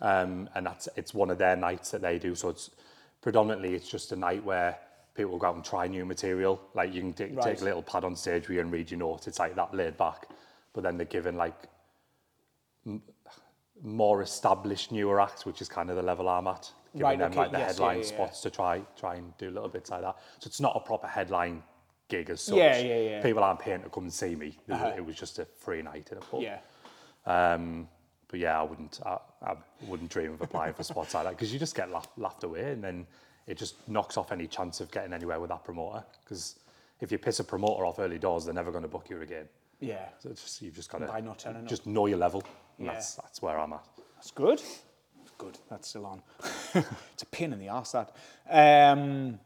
[0.00, 2.34] Um and that's it's one of their nights that they do.
[2.34, 2.70] So it's
[3.20, 4.78] predominantly it's just a night where
[5.14, 6.60] people go out and try new material.
[6.74, 7.44] Like you can t- Right.
[7.44, 9.26] take a little pad on stage where you and read your notes.
[9.28, 10.26] It's like that laid back.
[10.72, 11.54] But then they're given like
[13.82, 16.70] more established newer acts, which is kind of the level I'm at.
[16.92, 18.08] Giving Right, them okay, like the yes, headline yeah, yeah.
[18.08, 20.16] spots to try try and do little bits like that.
[20.40, 21.62] So it's not a proper headline
[22.08, 22.56] gig as such.
[22.56, 23.22] Yeah, yeah, yeah.
[23.22, 24.58] People aren't paying to come and see me.
[24.68, 24.84] It, Uh-huh.
[24.88, 26.42] was, it was just a free night in a pub.
[26.42, 26.58] Yeah.
[27.24, 27.88] Um,
[28.28, 29.54] but yeah, I wouldn't I, I
[29.86, 32.72] wouldn't dream of applying for spots like that because you just get laugh, laughed away
[32.72, 33.06] and then
[33.46, 36.04] it just knocks off any chance of getting anywhere with that promoter.
[36.24, 36.58] Because
[37.00, 39.48] if you piss a promoter off early doors, they're never going to book you again.
[39.80, 40.08] Yeah.
[40.20, 41.66] So just, you've just got to turning up.
[41.68, 42.42] just know your level.
[42.78, 42.92] And Yeah.
[42.94, 43.84] That's that's where I'm at.
[44.16, 44.58] That's good.
[45.18, 45.58] That's good.
[45.70, 46.22] That's still on.
[46.74, 48.14] it's a pain in the arse, that.
[48.48, 49.38] Um,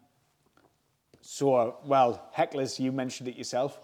[1.21, 3.79] so, well, hecklers, you mentioned it yourself.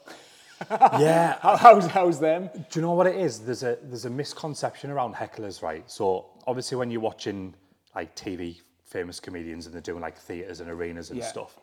[0.70, 2.48] yeah, How, how's, how's them?
[2.55, 3.40] Do you know what it is?
[3.40, 5.83] There's a there's a misconception around hecklers, right?
[5.90, 7.55] So obviously when you're watching
[7.96, 11.26] like TV famous comedians and they're doing like theatres and arenas and Yeah.
[11.26, 11.59] stuff,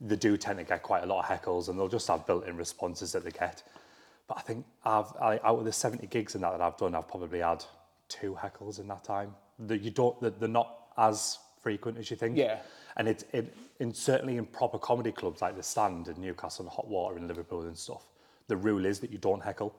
[0.00, 2.56] they do tend to get quite a lot of heckles and they'll just have built-in
[2.56, 3.62] responses that they get.
[4.28, 6.94] But I think I've I, out of the 70 gigs and that that I've done,
[6.94, 7.64] I've probably had
[8.08, 9.34] two heckles in that time.
[9.58, 12.36] That you don't that they're not as frequent as you think.
[12.36, 12.58] Yeah.
[12.96, 16.72] And it, it in certainly in proper comedy clubs like the Stand in Newcastle and
[16.72, 18.04] Hot Water in Liverpool and stuff,
[18.48, 19.74] the rule is that you don't heckle.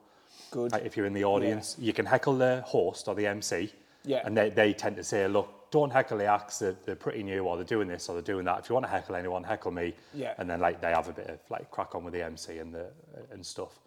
[0.50, 0.72] Good.
[0.72, 3.72] Like if you're in the audience, you can heckle the host or the MC.
[4.04, 4.22] Yeah.
[4.24, 6.58] And they, they tend to say, look, don't heckle the acts.
[6.58, 8.60] They're, they're pretty new or they're doing this or they're doing that.
[8.60, 9.94] If you want to heckle anyone, heckle me.
[10.12, 10.34] Yeah.
[10.38, 12.74] And then like they have a bit of like crack on with the MC and
[12.74, 12.88] the
[13.32, 13.78] and stuff.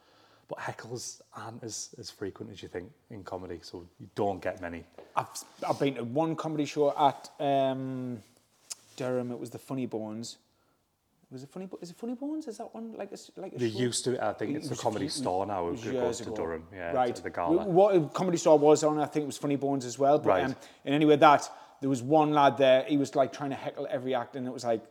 [0.50, 4.62] But heckles aren't as, as frequent as you think in comedy, so you don't get
[4.62, 4.86] many.
[5.16, 5.28] I've,
[5.68, 8.24] I've been to one comedy show at um,
[8.96, 9.32] Durham.
[9.32, 10.38] It was the Funny Bones.
[11.30, 11.66] Was it Funny?
[11.66, 12.48] Bo- Is it Funny Bones?
[12.48, 13.78] Is that one like a, like a They show?
[13.78, 15.68] used to, I think It it's the comedy was store now.
[15.68, 16.36] It goes to ago.
[16.38, 17.14] Durham, yeah, right.
[17.14, 17.64] to the gala.
[17.66, 18.98] Wh- What comedy store was on?
[19.00, 20.18] I think it was Funny Bones as well.
[20.20, 20.46] But Right.
[20.46, 20.56] um,
[20.86, 21.50] and anyway, that
[21.82, 22.86] there was one lad there.
[22.88, 24.82] He was like trying to heckle every act, and it was like,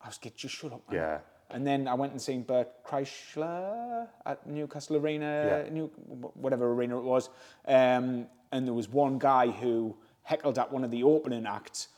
[0.00, 0.96] I was get just shut up, man.
[0.98, 1.18] Yeah.
[1.50, 5.72] And then I went and seen Bert Kreischer at Newcastle Arena, Yeah.
[5.72, 5.86] New,
[6.34, 7.30] whatever arena it was.
[7.66, 11.88] Um, and there was one guy who heckled at one of the opening acts,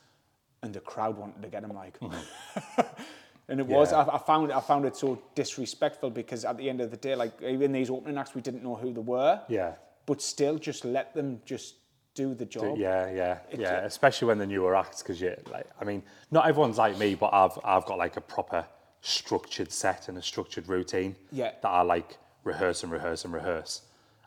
[0.62, 1.98] and the crowd wanted to get him like.
[3.48, 3.92] and it was.
[3.92, 4.10] Mm-hmm.
[4.10, 7.14] I, I found I found it so disrespectful because at the end of the day,
[7.14, 9.40] like in these opening acts, we didn't know who they were.
[9.48, 9.74] Yeah.
[10.06, 11.76] But still, just let them just
[12.14, 12.76] do the job.
[12.76, 13.80] Yeah, yeah, yeah.
[13.84, 17.32] Especially when the newer acts, because you like, I mean, not everyone's like me, but
[17.32, 18.64] I've I've got like a proper
[19.00, 21.16] structured set and a structured routine.
[21.32, 21.52] Yeah.
[21.62, 23.82] That I like rehearse and rehearse and rehearse,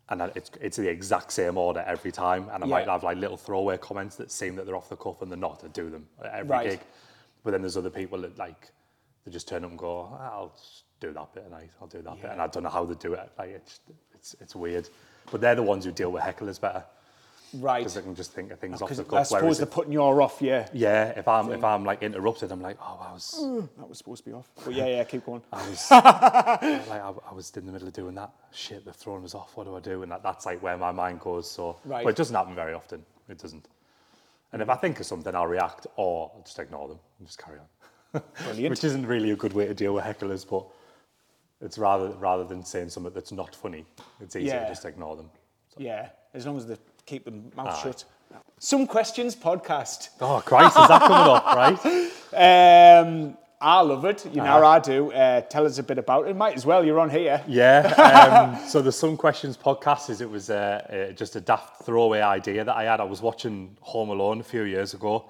[0.09, 2.49] and it's it's the exact same order every time.
[2.53, 5.21] And I might have like little throwaway comments that seem that they're off the cuff
[5.21, 5.63] and they're not.
[5.63, 6.69] I do them at every Right.
[6.71, 6.79] gig.
[7.43, 8.71] But then there's other people that like
[9.25, 10.55] they just turn up and go, "Ah, I'll
[10.99, 13.13] do that bit and I'll do that bit, and I don't know how they do
[13.13, 13.29] it.
[13.37, 13.79] Like it's
[14.13, 14.89] it's it's weird.
[15.31, 16.83] But they're the ones who deal with hecklers better
[17.55, 17.79] Right.
[17.79, 19.27] because I can just think of things off the I cuff.
[19.27, 20.67] suppose Whereas they're if, putting you off, yeah.
[20.73, 23.31] yeah, if I'm if I'm like interrupted, I'm like, oh, I was
[23.77, 24.49] That was supposed to be off.
[24.63, 25.41] But yeah, yeah, keep going.
[25.51, 28.31] I was like I, I was in the middle of doing that.
[28.51, 29.55] Shit, they're throwing us off.
[29.55, 30.03] What do I do?
[30.03, 31.49] And that, that's like where my mind goes.
[31.49, 32.03] So, Right.
[32.03, 33.05] but it doesn't happen very often.
[33.29, 33.67] It doesn't.
[34.51, 37.39] And if I think of something, I'll react, or I'll just ignore them and just
[37.43, 38.21] carry on.
[38.43, 38.69] Brilliant.
[38.71, 40.65] Which isn't really a good way to deal with hecklers, but
[41.61, 43.85] it's rather rather than saying something that's not funny,
[44.21, 44.63] it's easier Yeah.
[44.63, 45.29] to just ignore them.
[45.77, 47.81] Yeah, as long as they keep them mouth Aye.
[47.83, 48.05] shut.
[48.59, 50.09] Some Questions podcast.
[50.21, 52.09] Oh, Christ, is that coming up, right?
[52.33, 54.25] Um, I love it.
[54.25, 54.59] You Uh-huh.
[54.59, 55.11] know I do.
[55.11, 56.35] Uh, tell us a bit about it.
[56.35, 56.83] Might as well.
[56.83, 57.43] You're on here.
[57.47, 58.57] Yeah.
[58.59, 62.21] Um, so the Some Questions podcast is it was uh, uh, just a daft throwaway
[62.21, 62.99] idea that I had.
[62.99, 65.29] I was watching Home Alone a few years ago,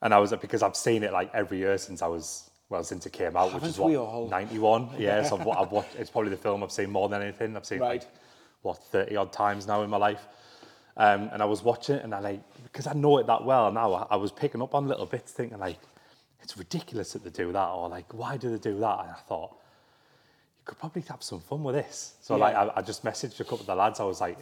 [0.00, 3.04] and I was because I've seen it like every year since I was well since
[3.04, 4.28] it came out, which is Haven't what we all?
[4.28, 4.90] ninety one.
[4.98, 5.96] Yeah, so I've, I've watched.
[5.98, 7.56] It's probably the film I've seen more than anything.
[7.56, 8.00] I've seen Right.
[8.02, 8.08] like
[8.62, 10.26] what thirty odd times now in my life.
[10.98, 13.70] Um, and I was watching it, and I like because I know it that well
[13.70, 13.92] now.
[13.92, 15.78] I, I was picking up on little bits, thinking like,
[16.40, 19.00] it's ridiculous that they do that, or like, why do they do that?
[19.00, 22.14] And I thought, you could probably have some fun with this.
[22.22, 24.00] So like, I, I just messaged a couple of the lads.
[24.00, 24.38] I was like,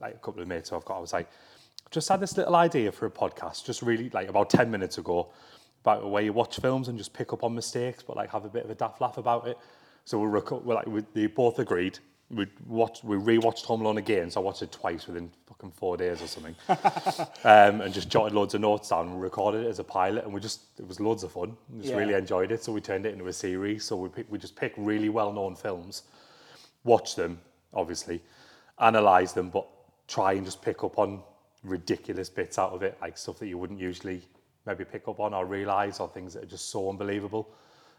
[0.00, 0.98] like a couple of mates I've got.
[0.98, 1.28] I was like,
[1.90, 5.28] just had this little idea for a podcast, just really like about ten minutes ago,
[5.82, 8.44] about the way you watch films and just pick up on mistakes, but like have
[8.44, 9.58] a bit of a daft laugh about it.
[10.04, 11.98] So we reco- we're like, we, they both agreed.
[12.34, 14.30] We watched, we rewatched Home Alone again.
[14.30, 16.54] So I watched it twice within fucking four days or something,
[17.44, 20.24] um, and just jotted loads of notes down and recorded it as a pilot.
[20.24, 21.56] And we just, it was loads of fun.
[21.70, 21.98] We just Yeah.
[21.98, 22.64] really enjoyed it.
[22.64, 23.84] So we turned it into a series.
[23.84, 26.02] So we pick, we just pick really well-known films
[26.84, 27.40] watch them,
[27.72, 28.22] obviously,
[28.78, 29.66] analyze them, but
[30.06, 31.22] try and just pick up on
[31.62, 34.22] ridiculous bits out of it, like stuff that you wouldn't usually
[34.66, 37.48] maybe pick up on or realize, or things that are just so unbelievable.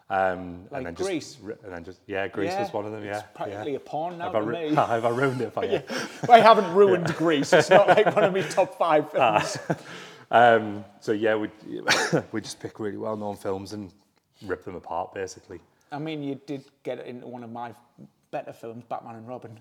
[0.10, 1.36] Um, Like and then Grease?
[1.36, 3.04] Just, and then just yeah, Grease was one of them.
[3.04, 3.78] Yeah, It's practically yeah.
[3.78, 5.82] a porn now Have I, ru- have I ruined it for you?
[6.30, 7.52] I haven't ruined Grease.
[7.54, 9.40] It's not like one of my top five Ah.
[9.40, 9.82] films.
[10.32, 11.50] Um, so yeah, we
[12.32, 13.92] we just pick really well-known films and
[14.48, 15.60] rip them apart, basically.
[15.92, 17.76] I mean, you did get into one of my
[18.32, 19.60] better films, Batman and Robin.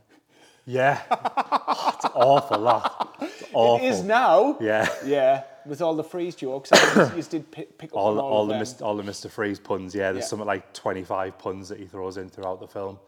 [0.65, 2.65] Yeah, it's awful.
[2.65, 3.85] That it's awful.
[3.87, 4.57] It is now.
[4.59, 4.89] Yeah.
[5.05, 6.71] Yeah, with all the freeze jokes.
[6.73, 8.55] I just did pick, pick up all, all, all, the.
[8.55, 8.83] Mr.
[8.83, 9.31] all the Mr.
[9.31, 9.95] Freeze puns.
[9.95, 10.29] Yeah, there's Yeah.
[10.29, 12.99] something like 25 puns that he throws in throughout the film,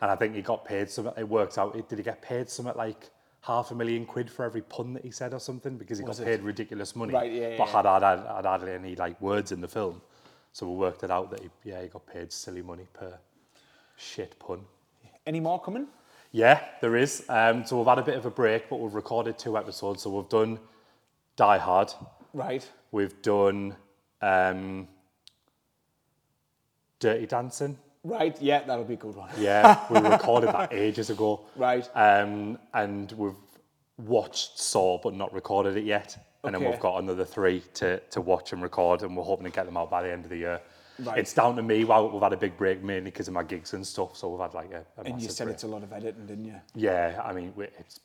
[0.00, 1.10] and I think he got paid some.
[1.16, 1.74] It works out.
[1.88, 3.10] Did he get paid something like
[3.42, 5.76] half a million quid for every pun that he said or something?
[5.76, 6.30] Because he Was got it?
[6.38, 7.72] paid ridiculous money, Right, yeah, but yeah.
[7.82, 10.00] had had, had had hardly any like words in the film,
[10.52, 13.18] so we worked it out that he, yeah he got paid silly money per
[13.96, 14.60] shit pun.
[15.26, 15.86] Any more coming?
[16.32, 17.24] Yeah, there is.
[17.28, 20.02] Um, so we've had a bit of a break, but we've recorded two episodes.
[20.02, 20.58] So we've done
[21.38, 21.94] Die Hard.
[22.34, 22.68] Right.
[22.90, 23.76] We've done
[24.20, 24.88] um,
[26.98, 27.78] Dirty Dancing.
[28.02, 28.36] Right.
[28.42, 29.30] Yeah, that'll be a good one.
[29.38, 31.42] Yeah, we recorded that ages ago.
[31.54, 31.88] Right.
[31.94, 33.34] Um, and we've
[33.98, 36.18] watched Saw, but not recorded it yet.
[36.42, 39.50] And then we've got another three to, to watch and record, and we're hoping to
[39.52, 40.60] get them out by the end of the year.
[40.98, 41.18] Right.
[41.18, 41.84] It's down to me.
[41.84, 44.16] Well, we've had a big break mainly because of my gigs and stuff.
[44.16, 45.54] So we've had like a, a And you said break.
[45.54, 46.56] it's a lot of editing, didn't you?
[46.74, 48.00] Yeah, I mean, it's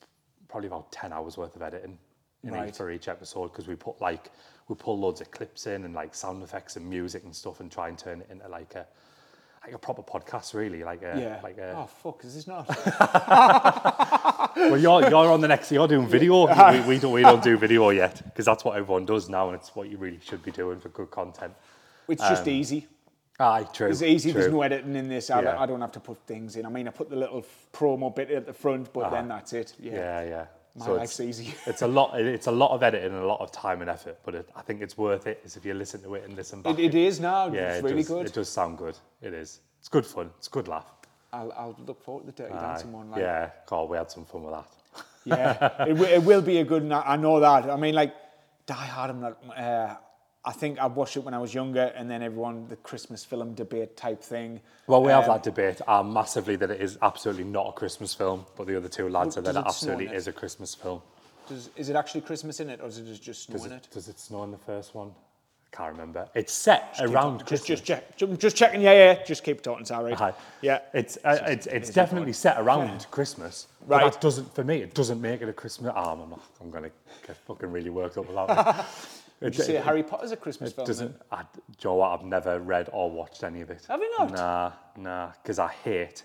[0.47, 1.97] probably about 10 hours worth of editing
[2.43, 2.69] in Right.
[2.69, 4.31] each, for each episode because we put like,
[4.67, 7.71] we pull loads of clips in and like sound effects and music and stuff and
[7.71, 8.85] try and turn it into like a,
[9.65, 11.39] like a proper podcast really, like a, Yeah.
[11.41, 12.23] like a, Oh fuck!
[12.25, 12.67] Is this not?
[14.57, 16.47] well, you're, you're on the next, you're doing video.
[16.71, 19.55] we, we, don't, we don't do video yet because that's what everyone does now and
[19.59, 21.53] it's what you really should be doing for good content.
[22.07, 22.87] It's just um, easy.
[23.39, 23.87] Aye, true.
[23.89, 24.31] It's easy.
[24.31, 24.41] True.
[24.41, 25.29] There's no editing in this.
[25.31, 25.61] I, don't, Yeah.
[25.61, 26.65] I don't have to put things in.
[26.65, 29.15] I mean, I put the little promo bit at the front, but uh-huh.
[29.15, 29.73] then that's it.
[29.79, 29.93] Yeah.
[29.93, 30.45] Yeah, yeah.
[30.75, 31.53] My So life's it's, easy.
[31.67, 32.19] it's a lot.
[32.19, 34.61] It's a lot of editing and a lot of time and effort, but it, I
[34.61, 35.39] think it's worth it.
[35.45, 36.79] Is if you listen to it and listen back.
[36.79, 37.47] It, it is now.
[37.53, 38.25] Yeah, it's it really does, good.
[38.27, 38.97] It does sound good.
[39.21, 39.59] It is.
[39.79, 40.31] It's good fun.
[40.39, 40.91] It's good laugh.
[41.31, 42.61] I'll, I'll look forward to the Dirty Aye.
[42.61, 43.11] Dancing one.
[43.11, 44.67] Like, yeah, God, we had some fun with that.
[45.25, 46.83] yeah, it, wi- it will be a good.
[46.83, 47.03] night.
[47.05, 47.69] I know that.
[47.69, 48.13] I mean, like
[48.65, 49.09] Die Hard.
[49.11, 49.37] I'm not.
[49.55, 49.95] Uh,
[50.45, 53.53] I think I watched it when I was younger, and then everyone the Christmas film
[53.53, 54.59] debate type thing.
[54.87, 58.13] Well, we have Um, that debate uh, massively that it is absolutely not a Christmas
[58.13, 60.15] film, but the other two lads Well, said that it does it snow in absolutely
[60.15, 60.17] it?
[60.17, 61.01] is a Christmas film.
[61.47, 63.71] Does, is it actually Christmas in it, or is it just, just snow Does in
[63.71, 63.87] it, it?
[63.93, 65.11] does it snow in the first one?
[65.71, 66.27] I can't remember.
[66.35, 67.67] It's set around Just, Christmas.
[67.79, 68.17] just check.
[68.37, 68.81] Just checking.
[68.81, 69.23] Yeah, yeah.
[69.23, 69.85] Just keep talking.
[69.85, 70.15] Sorry.
[70.61, 70.79] Yeah.
[70.93, 73.67] It's uh, it's it's definitely set around Christmas.
[73.87, 74.11] But Right.
[74.11, 74.83] that doesn't for me.
[74.83, 75.91] It doesn't make it a Christmas.
[75.95, 76.91] Oh, I'm I'm gonna
[77.25, 78.85] get fucking really worked up about it.
[79.41, 80.87] Would you say Harry Potter's a Christmas film?
[80.87, 81.15] doesn't.
[81.31, 82.19] I, do you know what?
[82.19, 83.85] I've never read or watched any of it.
[83.87, 84.31] Have you not?
[84.31, 85.31] Nah, nah.
[85.41, 86.23] Because I hate,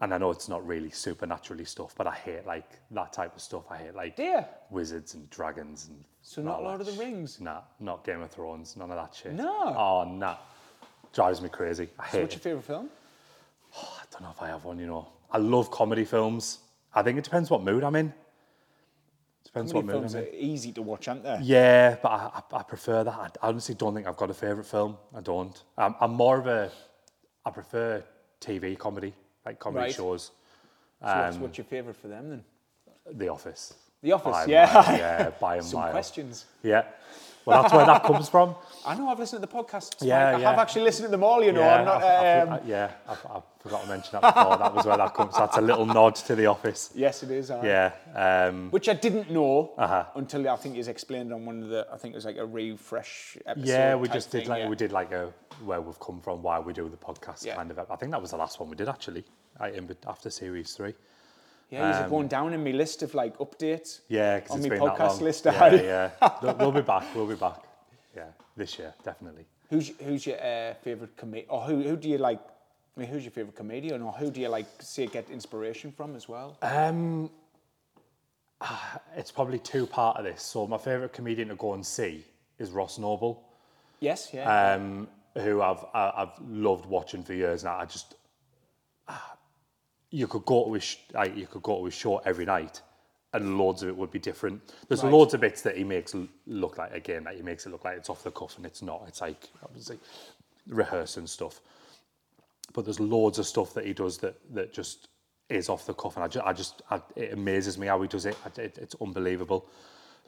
[0.00, 3.42] and I know it's not really supernaturally stuff, but I hate like that type of
[3.42, 3.64] stuff.
[3.70, 4.40] I hate like you?
[4.70, 6.04] wizards and dragons and.
[6.22, 7.38] So not Lord of the Rings?
[7.40, 8.76] Nah, not Game of Thrones.
[8.76, 9.34] None of that shit.
[9.34, 9.74] No?
[9.76, 10.36] Oh, nah.
[11.12, 11.88] Drives me crazy.
[11.98, 12.88] I hate What's your favourite film?
[13.76, 15.06] I don't know if I have one, you know.
[15.30, 16.58] I love comedy films.
[16.94, 18.12] I think it depends what mood I'm in.
[19.54, 21.38] Depends what films are easy to watch, aren't they?
[21.42, 23.38] Yeah, but I, I, I prefer that.
[23.40, 24.96] I, honestly don't think I've got a favourite film.
[25.16, 25.62] I don't.
[25.78, 26.72] I'm, I'm more of a,
[27.46, 28.02] I prefer
[28.40, 29.14] TV comedy,
[29.46, 29.94] like comedy Right.
[29.94, 30.32] shows.
[31.00, 32.44] So what's, um, what's your favourite for them then?
[33.16, 33.74] The Office.
[34.02, 34.96] The Office, By yeah.
[34.96, 36.46] yeah, by and Some questions.
[36.64, 36.82] Yeah.
[37.46, 38.54] Well, that's where that comes from.
[38.86, 39.96] I know I've listened to the podcast.
[40.00, 40.44] Yeah, Mike.
[40.44, 41.42] I have actually listened to them all.
[41.44, 42.02] You know, yeah, I'm not.
[42.02, 44.56] I, I, um, I, yeah, I, I forgot to mention that before.
[44.56, 45.34] that was where that comes.
[45.36, 46.90] That's a little nod to the office.
[46.94, 47.50] yes, it is.
[47.50, 47.92] Yeah.
[48.14, 50.04] Um, Which I didn't know Uh-huh.
[50.16, 51.86] until I think he's explained on one of the.
[51.92, 53.68] I think it was like a refresh episode.
[53.68, 54.68] yeah, we just did thing, like yeah.
[54.68, 55.32] we did like a
[55.64, 57.56] where we've come from, why we do the podcast Yeah.
[57.56, 57.78] kind of.
[57.90, 59.24] I think that was the last one we did actually.
[59.72, 60.94] In, after series three.
[61.70, 64.00] Yeah, he's um, going down in my list of like updates.
[64.08, 65.20] Yeah, because On it's my been that podcast long.
[65.22, 65.74] list, Yeah,
[66.22, 66.30] yeah.
[66.42, 67.14] Look, we'll be back.
[67.14, 67.62] We'll be back.
[68.16, 69.44] Yeah, this year definitely.
[69.70, 72.40] Who's who's your uh, favorite comedian, or who who do you like?
[72.96, 76.14] I mean, who's your favorite comedian, or who do you like see get inspiration from
[76.14, 76.56] as well?
[76.62, 77.30] Um,
[79.16, 80.42] it's probably two part of this.
[80.42, 82.24] So my favourite comedian to go and see
[82.58, 83.42] is Ross Noble,
[84.00, 84.74] yes, yeah.
[84.74, 87.76] um, who I've I- I've loved watching for years now.
[87.78, 88.23] I just ah,
[90.14, 92.80] you could go to his like, you could go to his show every night,
[93.32, 94.60] and loads of it would be different.
[94.88, 95.12] There's Right.
[95.12, 96.14] loads of bits that he makes
[96.46, 98.80] look like again, like he makes it look like it's off the cuff, and it's
[98.82, 99.02] not.
[99.08, 99.98] It's like obviously
[100.68, 101.60] rehearsing stuff.
[102.72, 105.08] But there's loads of stuff that he does that that just
[105.48, 108.08] is off the cuff, and I just, I just I, it amazes me how he
[108.08, 108.36] does it.
[108.44, 108.78] I- it.
[108.78, 109.66] It's unbelievable.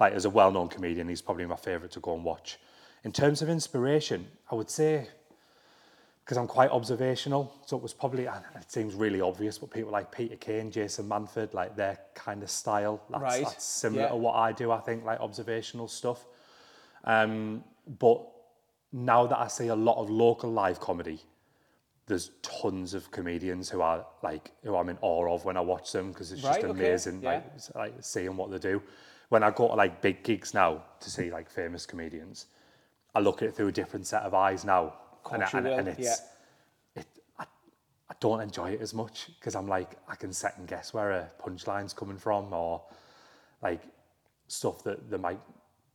[0.00, 2.58] Like as a well-known comedian, he's probably my favourite to go and watch.
[3.04, 5.08] In terms of inspiration, I would say
[6.26, 8.32] because I'm quite observational, so it was probably it
[8.66, 13.00] seems really obvious, but people like Peter Kay, Jason Manford, like their kind of style,
[13.08, 14.08] that's, Right, that's similar yeah.
[14.08, 14.72] to what I do.
[14.72, 16.26] I think like observational stuff.
[17.04, 17.62] Um,
[18.00, 18.26] but
[18.92, 21.20] now that I see a lot of local live comedy,
[22.08, 25.92] there's tons of comedians who are like who I'm in awe of when I watch
[25.92, 27.34] them because it's just Right, okay, amazing, yeah.
[27.34, 28.82] like s- like seeing what they do.
[29.28, 32.46] When I go to like big gigs now to see like famous comedians,
[33.14, 34.94] I look at it through a different set of eyes now,
[35.32, 37.00] and, and, and it's yeah.
[37.02, 37.06] it.
[37.38, 37.44] I,
[38.10, 41.30] I don't enjoy it as much because I'm like I can second guess where a
[41.42, 42.82] punchline's coming from or
[43.62, 43.82] like
[44.48, 45.40] stuff that they might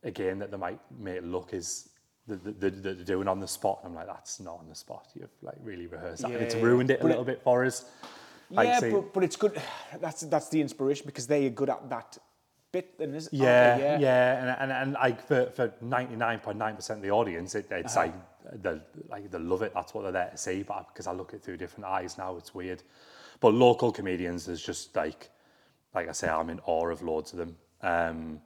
[0.03, 1.89] again that they might make it look is
[2.27, 3.79] that that they're doing on the spot.
[3.83, 5.07] And I'm like that's not on the spot.
[5.15, 7.65] You've like really rehearsed that, and it's ruined it a but it- little bit for
[7.65, 7.85] us.
[8.53, 9.59] Like, yeah, say- but, but it's good.
[10.01, 12.17] That's that's the inspiration because they're good at that
[12.73, 14.41] bit, then is Yeah, yeah, yeah.
[14.41, 17.67] and, and and like for for ninety nine point nine percent of the audience, it,
[17.71, 18.07] it's Uh-huh.
[18.07, 18.13] like
[18.51, 19.73] they like they love it.
[19.73, 20.63] That's what they're there to see.
[20.63, 22.83] But because I look at it through different eyes now, it's weird.
[23.39, 25.29] But local comedians, there's just like,
[25.95, 27.57] like I say, I'm in awe of loads of them.
[27.81, 28.41] Um,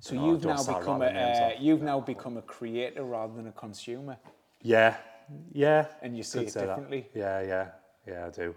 [0.00, 3.52] So No, you've now become a uh, you've now become a creator rather than a
[3.52, 4.16] consumer.
[4.62, 4.96] yeah,
[5.52, 5.86] yeah.
[6.02, 6.66] And you see it say that.
[6.66, 7.08] differently.
[7.14, 7.66] Yeah, yeah,
[8.06, 8.26] yeah.
[8.26, 8.54] I do,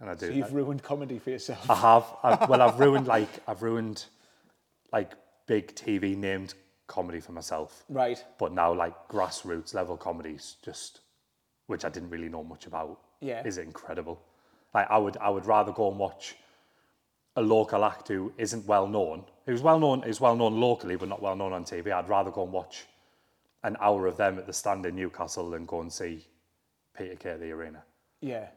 [0.00, 0.26] and I do.
[0.26, 1.68] So you've ruined comedy for yourself.
[1.70, 2.04] I have.
[2.22, 4.04] I've, well, I've ruined like I've ruined
[4.92, 5.12] like
[5.46, 6.54] big TV named
[6.90, 7.84] comedy for myself.
[7.88, 8.22] Right.
[8.38, 11.00] But now like grassroots level comedies, just
[11.66, 13.42] which I didn't really know much about, Yeah.
[13.46, 14.20] is incredible.
[14.74, 16.34] Like I would I would rather go and watch
[17.36, 21.08] a local act who isn't well known, who's well known is well known locally but
[21.08, 21.92] not well known on TV.
[21.92, 22.86] I'd rather go and watch
[23.62, 26.26] an hour of them at the stand in Newcastle than go and see
[26.96, 27.82] Peter Kay at the arena.
[28.20, 28.48] Yeah.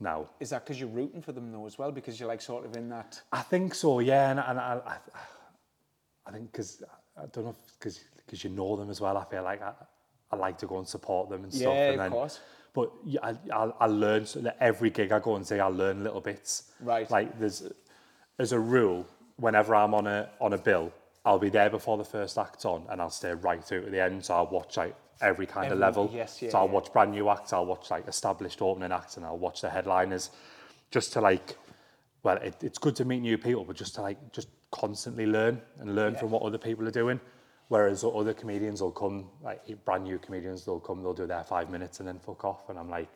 [0.00, 1.92] Now, Is that because you're rooting for them though as well?
[1.92, 3.20] Because you're like sort of in that.
[3.32, 4.96] I think so, yeah, and, and I, I,
[6.26, 6.82] I think because
[7.16, 9.16] I don't know because because you know them as well.
[9.16, 9.72] I feel like I,
[10.30, 11.74] I like to go and support them and stuff.
[11.74, 12.40] Yeah, and of then, course.
[12.74, 12.90] But
[13.22, 16.22] I, I, I learn so that every gig I go and see, I learn little
[16.22, 16.72] bits.
[16.80, 17.10] Right.
[17.10, 17.62] Like there's
[18.38, 20.92] as a rule, whenever I'm on a on a bill,
[21.24, 24.02] I'll be there before the first act's on, and I'll stay right through to the
[24.02, 24.24] end.
[24.24, 26.10] So I'll watch like every kind Every- of level.
[26.12, 26.72] yes, yeah, so I'll yeah.
[26.72, 27.52] watch brand new acts.
[27.52, 30.30] I'll watch like established opening acts, and I'll watch the headliners,
[30.90, 31.58] just to like
[32.22, 35.60] well, it, it's good to meet new people, but just to like just constantly learn
[35.78, 37.20] and learn from what other people are doing.
[37.68, 41.70] Whereas other comedians will come, like brand new comedians, they'll come, they'll do their five
[41.70, 42.68] minutes and then fuck off.
[42.68, 43.08] And I'm like,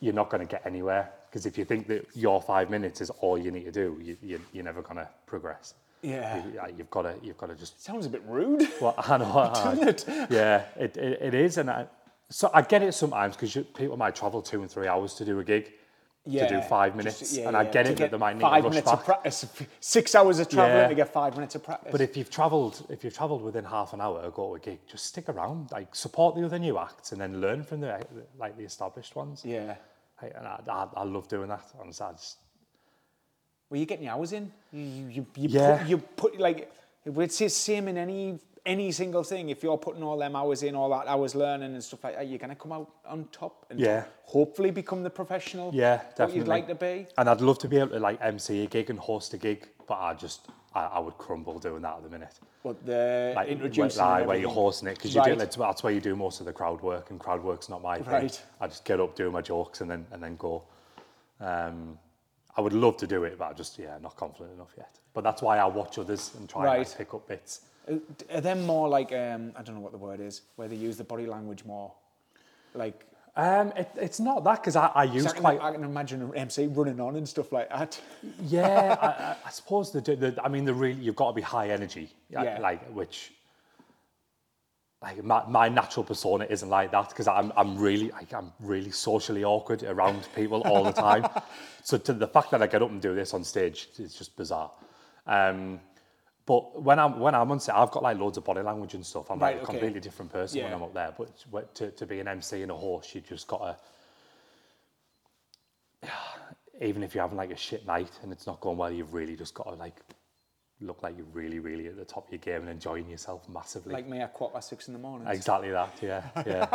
[0.00, 3.10] you're not going to get anywhere because if you think that your five minutes is
[3.10, 5.74] all you need to do, you, you, you're never going to progress.
[6.02, 6.44] Yeah.
[6.44, 8.68] You, you've got to, you've got to just Sounds a bit rude.
[8.80, 9.26] well, I know.
[9.26, 10.04] I- it?
[10.30, 11.86] Yeah, it, it, it is, and I,
[12.30, 15.40] so I get it sometimes because people might travel two and three hours to do
[15.40, 15.72] a gig,
[16.28, 18.40] to do five minutes, just- yeah, and I get to it that they might need
[18.42, 18.98] to five rush minutes back.
[19.00, 19.46] of practice,
[19.80, 20.88] six hours of traveling Yeah.
[20.88, 21.90] to get five minutes of practice.
[21.92, 24.80] But if you've travelled, if you've travelled within half an hour, go to a gig,
[24.86, 28.04] just stick around, like support the other new acts, and then learn from the
[28.38, 29.42] like the established ones.
[29.44, 29.76] yeah,
[30.22, 31.64] Like, and I, I, I love doing that.
[31.80, 32.36] Honestly, I just,
[33.70, 34.52] well, you're getting your hours in.
[34.72, 35.78] You you you, you Yeah.
[35.78, 36.70] put you put like
[37.06, 39.48] it's the same in any any single thing.
[39.48, 42.28] If you're putting all them hours in, all that hours learning and stuff like that,
[42.28, 44.04] you're gonna come out on top and Yeah.
[44.24, 45.70] hopefully become the professional.
[45.74, 46.36] yeah, definitely.
[46.38, 47.06] you'd like to be.
[47.18, 49.68] And I'd love to be able to like MC a gig and host a gig,
[49.86, 52.38] but I just, I, I would crumble doing that at the minute.
[52.62, 55.28] But the like introducing where, and where you're hosting it because Right.
[55.28, 57.82] you do that's, where you do most of the crowd work and crowd work's not
[57.82, 58.12] my thing.
[58.12, 58.42] Right.
[58.60, 60.62] I just get up, do my jokes, and then and then go.
[61.40, 61.98] Um,
[62.56, 64.90] I would love to do it, but I'm just yeah, not confident enough yet.
[65.14, 67.62] But that's why I watch others and try and like, pick up bits.
[68.32, 70.96] Are them more like um, I don't know what the word is, where they use
[70.96, 71.92] the body language more?
[72.74, 75.84] Like Um, it, it's not that because I, I use I can, quite I can
[75.84, 78.00] imagine an MC running on and stuff like that.
[78.46, 78.96] yeah.
[79.00, 82.12] I, I, suppose the, the I mean the really you've got to be high energy,
[82.28, 82.58] yeah.
[82.60, 83.32] Like which.
[85.02, 88.90] Like my, my natural persona isn't like that because I'm I'm really like, I'm really
[88.90, 91.26] socially awkward around people all the time.
[91.82, 94.36] so to the fact that I get up and do this on stage, it's just
[94.36, 94.70] bizarre.
[95.26, 95.80] Um,
[96.50, 99.06] but when I'm when I'm on set, I've got like loads of body language and
[99.06, 99.30] stuff.
[99.30, 99.72] I'm Right, like a okay.
[99.74, 101.14] completely different person when I'm up there.
[101.16, 103.76] But to, to be an MC and a horse, you just gotta
[106.80, 109.36] even if you're having like a shit night and it's not going well, you've really
[109.36, 109.94] just got to like
[110.80, 113.92] look like you're really, really at the top of your game and enjoying yourself massively.
[113.92, 115.28] like me at quarter past six in the morning.
[115.28, 116.66] exactly that, yeah, yeah,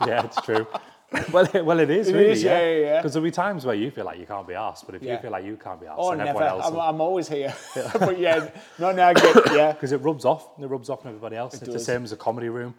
[0.06, 0.66] yeah, it's true.
[1.32, 2.96] Well, it, well, it is It really, is, yeah, yeah, yeah.
[2.98, 5.14] Because there'll be times where you feel like you can't be asked, but if Yeah.
[5.14, 6.30] you feel like you can't be asked, oh, then never.
[6.30, 7.54] everyone else, I'm, will- I'm always here.
[7.98, 9.72] but yeah, no, no, I get yeah.
[9.76, 10.58] because it rubs off.
[10.60, 11.54] It rubs off on everybody else.
[11.54, 12.74] it's the same as a comedy room.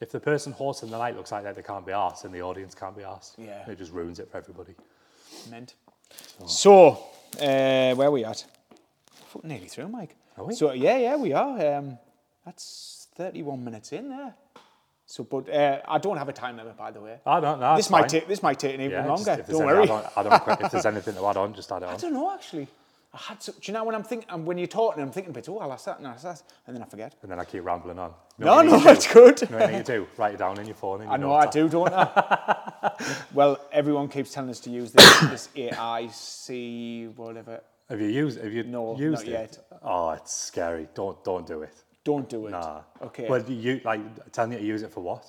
[0.00, 2.42] If the person hosting the night looks like that they can't be asked, then the
[2.42, 3.36] audience can't be asked.
[3.38, 3.68] Yeah.
[3.70, 4.74] it just ruins it for everybody.
[5.50, 5.74] Meant.
[6.46, 6.90] So,
[7.40, 8.44] uh, where are we at?
[9.42, 10.16] Nearly through, Mike.
[10.36, 10.54] Are we?
[10.54, 11.76] So yeah, yeah, we are.
[11.76, 11.98] Um,
[12.44, 14.34] that's 31 minutes in there.
[15.14, 17.20] So, but uh, I don't have a time limit, by the way.
[17.24, 17.76] I don't know.
[17.76, 19.44] this might take this might take an even Yeah, longer.
[19.48, 19.84] Don't worry.
[19.84, 22.32] add-on- add-on que- if there's anything to add on, just add it I don't know
[22.32, 22.66] actually.
[23.12, 25.48] I had to, do you know when I'm thinking when you're talking, I'm thinking, but
[25.48, 27.14] oh, I'll ask that and I'll ask that, and then I forget.
[27.22, 28.12] And then I keep rambling on.
[28.40, 29.40] You No, no, to it's good.
[29.42, 30.08] You know what you do?
[30.16, 31.02] Write it down in your phone.
[31.02, 32.92] and I you know I do, don't I?
[33.32, 37.60] well, everyone keeps telling us to use this, this AIC, whatever.
[37.88, 38.40] Have you used?
[38.40, 39.30] Have you No, used not it?
[39.30, 39.58] yet.
[39.80, 40.88] Oh, it's scary.
[40.94, 41.83] Don't don't do it.
[42.04, 42.50] Don't do it.
[42.50, 42.82] Nah.
[43.02, 43.28] Okay.
[43.28, 45.24] Well, you like telling you to use it for what?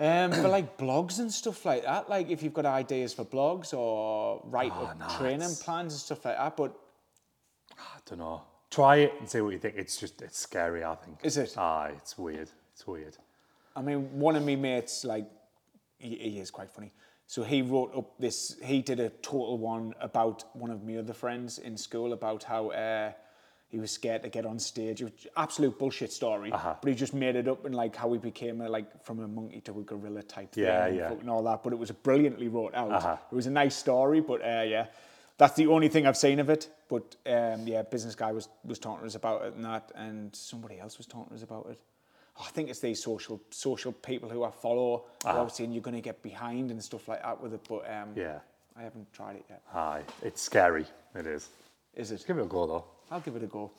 [0.00, 3.72] Um, for like blogs and stuff like that, like if you've got ideas for blogs
[3.72, 6.56] or write Oh, up no, training it's- plans and stuff like that.
[6.56, 6.76] But
[7.78, 8.42] I don't know.
[8.70, 9.76] Try it and see what you think.
[9.76, 10.82] It's just it's scary.
[10.84, 11.18] I think.
[11.22, 11.54] Is it?
[11.56, 12.50] Ah, it's weird.
[12.72, 13.16] It's weird.
[13.76, 15.26] I mean, one of my mates, like,
[15.98, 16.92] he, he is quite funny.
[17.26, 21.12] So he wrote up this, he did a total one about one of my other
[21.12, 23.12] friends in school about how uh,
[23.74, 25.00] he was scared to get on stage.
[25.02, 26.76] It was absolute bullshit story, Uh-huh.
[26.80, 29.26] but he just made it up and like how he became a, like from a
[29.26, 31.64] monkey to a gorilla type thing Yeah, and all that.
[31.64, 32.92] But it was brilliantly wrote out.
[32.92, 33.16] Uh-huh.
[33.32, 34.86] It was a nice story, but uh, yeah,
[35.38, 36.68] that's the only thing I've seen of it.
[36.88, 40.32] But um, yeah, business guy was was talking to us about it and that, and
[40.36, 41.80] somebody else was talking to us about it.
[42.40, 45.06] I think it's these social social people who I follow
[45.48, 47.60] saying you're going to get behind and stuff like that with it.
[47.68, 48.38] But um, Yeah.
[48.76, 49.62] I haven't tried it yet.
[49.74, 50.86] Aye, it's scary.
[51.14, 51.48] It is.
[51.94, 52.24] Is it?
[52.26, 52.84] Give it a go though.
[53.10, 53.70] I'll give it a go.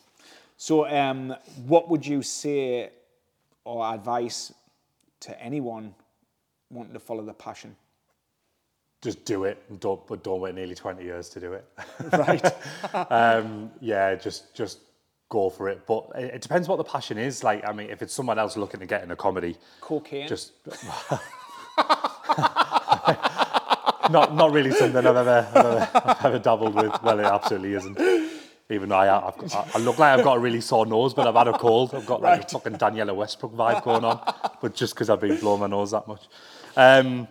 [0.57, 1.35] So, um,
[1.65, 2.89] what would you say
[3.63, 4.53] or advice
[5.21, 5.93] to anyone
[6.69, 7.75] wanting to follow the passion?
[9.01, 11.65] Just do it, and don't but don't wait nearly twenty years to do it.
[12.11, 12.45] Right.
[13.11, 14.79] um, yeah, just just
[15.29, 15.85] go for it.
[15.85, 17.43] But it, it depends what the passion is.
[17.43, 20.27] Like, I mean, if it's someone else looking to get in a comedy, Cocaine.
[20.27, 20.53] just
[24.09, 27.03] not not really something I've ever, I've ever I've ever dabbled with.
[27.03, 27.97] Well, it absolutely isn't.
[28.69, 31.35] Even though I, I've, I look like I've got a really sore nose, but I've
[31.35, 31.93] had a cold.
[31.93, 35.39] I've got like a fucking Danniella Westbrook vibe going on, but just because I've been
[35.39, 36.27] blowing my nose that much.
[36.75, 37.27] Um,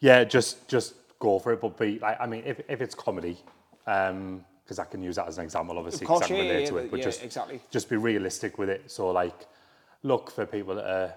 [0.00, 1.60] yeah, just just go for it.
[1.60, 3.38] But be like, I mean, if if it's comedy,
[3.84, 6.76] because I can use that as an example, obviously, because I can relate yeah, to
[6.78, 6.90] it.
[6.90, 7.60] But yeah, just exactly.
[7.70, 8.90] just be realistic with it.
[8.90, 9.46] So like,
[10.02, 11.14] look for people that are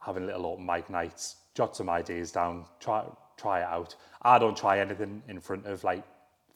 [0.00, 3.04] having little open mic nights, jot some ideas down, try
[3.36, 3.94] try it out.
[4.22, 6.02] I don't try anything in front of like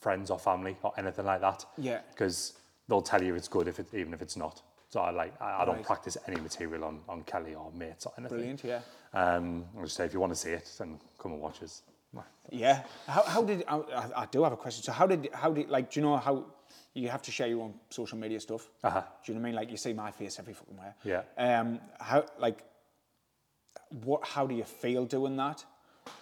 [0.01, 1.65] friends or family or anything like that.
[1.77, 2.01] Yeah.
[2.11, 2.55] Because
[2.89, 4.63] they'll tell you it's good if it, even if it's not.
[4.91, 5.85] So I like I, I don't Right.
[5.85, 8.39] practice any material on, on Kelly or mates or anything.
[8.39, 8.81] Brilliant, yeah.
[9.13, 11.83] Um, I'll just say if you want to see it, then come and watch us.
[12.51, 12.85] Yeah.
[13.07, 13.83] How, how did I,
[14.17, 14.83] I- do have a question?
[14.83, 16.47] So how did how did like do you know how
[16.95, 18.71] you have to share your own social media stuff?
[18.83, 19.03] Uh-huh.
[19.03, 19.57] Do you know what I mean?
[19.57, 20.95] Like you see my face every fucking where.
[21.05, 21.23] Yeah.
[21.37, 21.79] Um.
[22.01, 22.65] How like
[24.05, 24.25] what?
[24.27, 25.63] How do you feel doing that?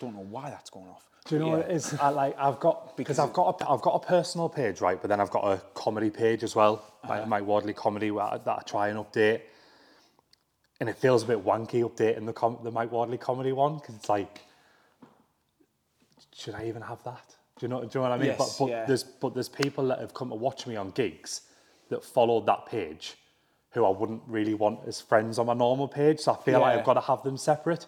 [0.01, 1.09] Don't know why that's going off.
[1.27, 1.95] Do you know But what it is?
[1.95, 5.01] I like I've got because I've got a, I've got a personal page, right?
[5.01, 7.47] But then I've got a comedy page as well, like my uh-huh.
[7.47, 9.43] Wardley comedy where I, that I try and update.
[10.79, 13.97] And it feels a bit wanky updating the com- the Mike Wardley comedy one because
[13.97, 14.43] it's like,
[16.35, 17.35] should I even have that?
[17.59, 17.81] Do you know?
[17.81, 18.27] Do you know what I mean?
[18.29, 18.85] Yes, but but yeah.
[18.85, 21.43] there's but there's people that have come to watch me on gigs
[21.89, 23.15] that followed that page,
[23.71, 26.21] who I wouldn't really want as friends on my normal page.
[26.21, 27.87] So I feel like I've got to have them separate.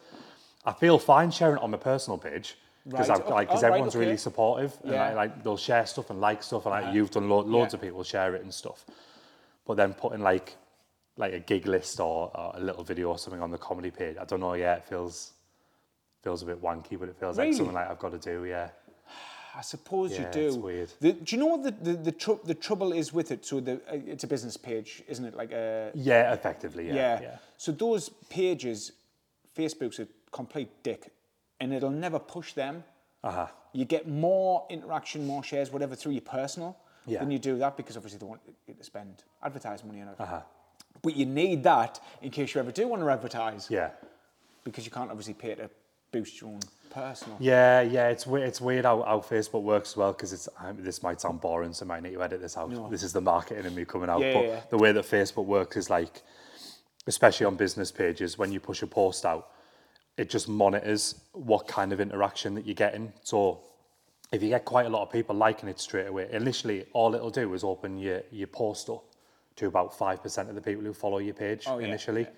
[0.65, 2.57] I feel fine sharing it on my personal page
[2.87, 3.29] because Right.
[3.29, 4.17] Like because Oh, right, everyone's really okay.
[4.19, 5.13] supportive and Yeah.
[5.15, 7.77] like, they'll share stuff and like stuff and like you've done lo- loads Yeah.
[7.79, 8.85] of people share it and stuff.
[9.67, 10.57] But then putting like
[11.17, 14.17] like a gig list or, or a little video or something on the comedy page,
[14.21, 14.55] I don't know.
[14.55, 15.33] Yeah, it feels
[16.23, 17.51] feels a bit wanky, but it feels Really?
[17.51, 18.45] like something like I've got to do.
[18.45, 18.69] Yeah,
[19.57, 20.47] I suppose Yeah, you do.
[20.47, 20.93] it's weird.
[21.01, 23.45] The, do you know what the the the, tr- the trouble is with it?
[23.45, 25.35] So the uh, it's a business page, isn't it?
[25.35, 26.95] Like a Yeah, effectively, yeah.
[26.95, 27.21] yeah.
[27.21, 27.37] yeah.
[27.57, 28.93] So those pages,
[29.57, 31.11] Facebook's a complete dick,
[31.61, 32.85] and it'll never push them.
[33.25, 33.47] Uh-huh.
[33.73, 37.21] You get more interaction, more shares, whatever, through your personal Yeah.
[37.21, 40.17] when you do that because obviously they want you to spend advertising money on it.
[40.21, 40.41] Uh-huh.
[41.03, 43.91] But you need that in case you ever do want to advertise Yeah.
[44.65, 45.71] because you can't obviously pay to
[46.11, 47.37] boost your own personal.
[47.39, 48.49] Yeah, yeah, it's weird.
[48.49, 50.49] It's weird how, how Facebook works as well because it's.
[50.59, 52.71] Um, this might sound boring, so I might need to edit this out.
[52.71, 52.89] No.
[52.89, 54.21] This is the marketing in me coming out.
[54.21, 54.61] Yeah, but yeah.
[54.71, 56.23] the way that Facebook works is like,
[57.07, 59.51] especially on business pages, when you push a post out,
[60.19, 63.13] it just monitors what kind of interaction that you're getting.
[63.23, 63.61] So,
[64.31, 67.31] if you get quite a lot of people liking it straight away, initially all it'll
[67.31, 69.05] do is open your your post up
[69.57, 72.23] to about five percent of the people who follow your page Oh, yeah, initially.
[72.23, 72.29] yeah.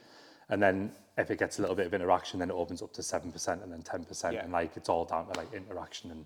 [0.50, 3.02] And then if it gets a little bit of interaction, then it opens up to
[3.02, 4.32] 7% and then 10%.
[4.32, 4.42] Yeah.
[4.42, 6.24] And like it's all down to like interaction and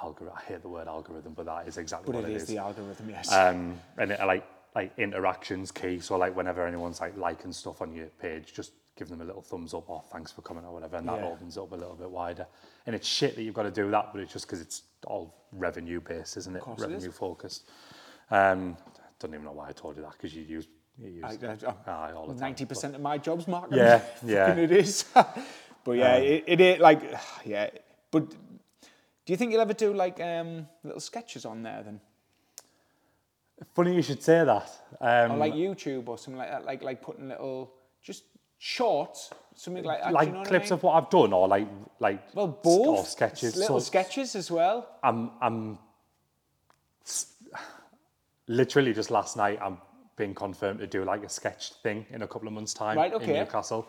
[0.00, 0.38] algorithm.
[0.38, 2.58] I hate the word algorithm, but that is exactly But what it it is the
[2.58, 3.30] algorithm, yes.
[3.32, 5.98] Um, and it, like like interactions key.
[6.00, 9.42] So like whenever anyone's like liking stuff on your page, just give them a little
[9.42, 11.26] thumbs up or thanks for coming or whatever, and that Yeah.
[11.26, 12.46] opens it up a little bit wider.
[12.86, 15.34] And it's shit that you've got to do that, but it's just because it's all
[15.52, 16.62] revenue based, isn't it?
[16.66, 17.64] it revenue focused.
[18.30, 18.76] Um,
[19.18, 21.56] don't even know why I told you that because you use you use I,
[21.88, 22.40] I, aye, all the time.
[22.40, 23.78] Ninety but- percent of my job's marketing.
[23.78, 24.54] Yeah, yeah.
[24.54, 25.04] It is.
[25.84, 27.02] but yeah, it, it is like
[27.44, 27.70] yeah.
[28.10, 32.00] But do you think you'll ever do like um, little sketches on there then,
[33.74, 34.70] Funny you should say that.
[35.00, 36.64] Um, or like YouTube or something like that?
[36.64, 37.72] Like like putting little
[38.02, 38.24] just
[38.58, 40.12] shorts, something like that.
[40.12, 40.72] like you know what I clips mean?
[40.74, 41.68] of what I've done, or like
[42.00, 43.56] like well both or sketches.
[43.56, 44.88] little So sketches as well.
[45.02, 45.78] I'm I'm
[48.46, 49.78] literally just last night I'm
[50.16, 53.12] being confirmed to do like a sketch thing in a couple of months' time Right,
[53.12, 53.30] in.
[53.32, 53.86] Newcastle.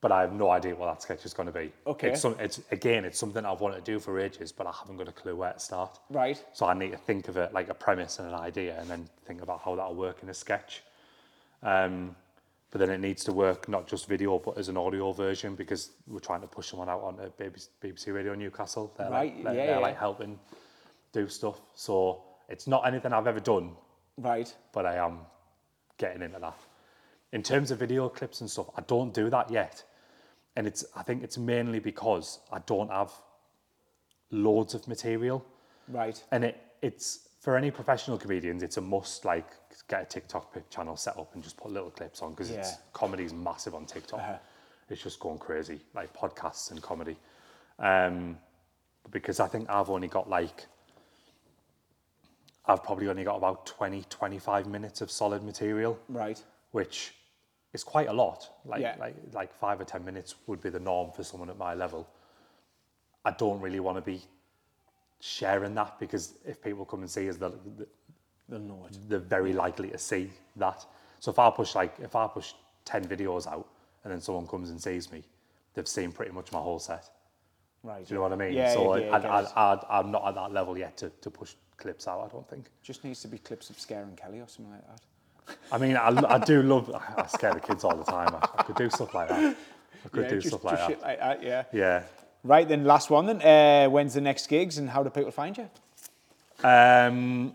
[0.00, 1.72] But I have no idea what that sketch is going to be.
[1.84, 2.10] Okay.
[2.10, 4.96] It's, some, it's again, it's something I've wanted to do for ages, but I haven't
[4.96, 5.98] got a clue where to start.
[6.08, 6.40] Right.
[6.52, 9.08] So I need to think of it like a premise and an idea, and then
[9.26, 10.84] think about how that'll work in a sketch.
[11.64, 12.14] Um,
[12.70, 15.90] but then it needs to work not just video, but as an audio version because
[16.06, 18.92] we're trying to push someone out onto BBC, BBC Radio Newcastle.
[18.96, 19.78] They're Right, like, they're, yeah, they're yeah.
[19.80, 20.38] like helping
[21.12, 21.60] do stuff.
[21.74, 23.70] So it's not anything I've ever done,
[24.18, 24.54] Right.
[24.72, 25.20] but I am
[25.96, 26.58] getting into that.
[27.32, 29.82] In terms of video clips and stuff, I don't do that yet.
[30.56, 33.12] And it's I think it's mainly because I don't have
[34.30, 35.44] loads of material.
[35.88, 36.22] Right.
[36.32, 39.46] And it it's for any professional comedians, it's a must like
[39.88, 42.76] get a TikTok channel set up and just put little clips on because it's Yeah.
[42.92, 44.20] comedy's massive on TikTok.
[44.20, 44.38] Uh-huh.
[44.90, 47.16] It's just going crazy, like podcasts and comedy.
[47.78, 48.38] Um,
[49.10, 50.66] because I think I've only got like
[52.66, 56.42] I've probably only got about 20, 25 minutes of solid material, Right.
[56.72, 57.14] which
[57.72, 58.50] is quite a lot.
[58.64, 58.96] Like Yeah.
[58.98, 62.06] like like five or ten minutes would be the norm for someone at my level.
[63.24, 64.22] I don't really want to be
[65.20, 67.58] sharing that because if people come and see us, they'll,
[68.48, 68.96] They'll know it.
[69.08, 70.84] they're very likely to see that.
[71.20, 72.52] So if I push like if I push
[72.84, 73.68] ten videos out
[74.04, 75.22] and then someone comes and sees me,
[75.74, 77.10] they've seen pretty much my whole set.
[77.82, 78.06] Right.
[78.06, 78.54] Do you know what I mean?
[78.54, 82.24] Yeah, so yeah, I, I'm not at that level yet to, to push clips out.
[82.24, 82.66] I don't think.
[82.82, 85.56] Just needs to be clips of scaring Kelly or something like that.
[85.70, 86.90] I mean, I, I do love.
[86.94, 88.34] I scare the kids all the time.
[88.34, 89.56] I, I could do stuff like that.
[90.04, 90.94] I could yeah, do just, stuff like just that.
[90.94, 91.42] shit like that.
[91.42, 91.64] Yeah.
[91.72, 92.02] Yeah.
[92.48, 93.42] Right then, last one then.
[93.42, 95.68] Uh, when's the next gigs and how do people find you?
[96.66, 97.54] Um,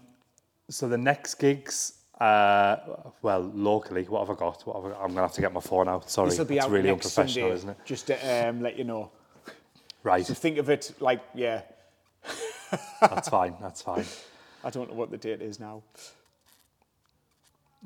[0.70, 2.76] so the next gigs, uh,
[3.24, 4.62] well, locally, what have I got?
[4.68, 6.12] What have I, I'm gonna have to get my phone out.
[6.12, 7.78] Sorry, This will be it's out really unprofessional, Sunday, isn't it?
[7.86, 9.10] Just to um, let you know.
[10.04, 11.62] Right, So think of it like, yeah,
[13.02, 13.56] that's fine.
[13.60, 14.06] That's fine.
[14.64, 15.82] I don't know what the date is now.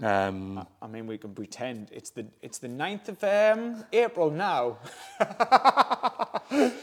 [0.03, 4.77] Um, I mean, we can pretend it's the it's the 9th of um, April now.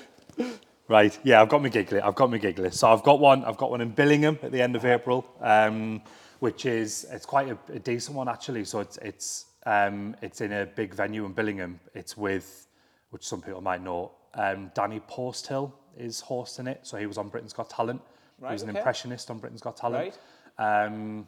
[0.89, 2.05] right, yeah, I've got my gig list.
[2.05, 2.79] I've got my gig list.
[2.79, 3.45] So I've got one.
[3.45, 6.03] I've got one in Billingham at the end of April, um,
[6.41, 8.65] which is it's quite a, a decent one actually.
[8.65, 11.79] So it's it's um, it's in a big venue in Billingham.
[11.95, 12.69] It's with
[13.11, 14.13] which some people might know.
[14.35, 16.81] Um, Danny Posthill is hosting it.
[16.83, 18.03] So he was on Britain's Got Talent.
[18.41, 18.79] Right, he was an okay.
[18.79, 20.19] impressionist on Britain's Got Talent.
[20.59, 20.85] Right.
[20.87, 21.27] Um,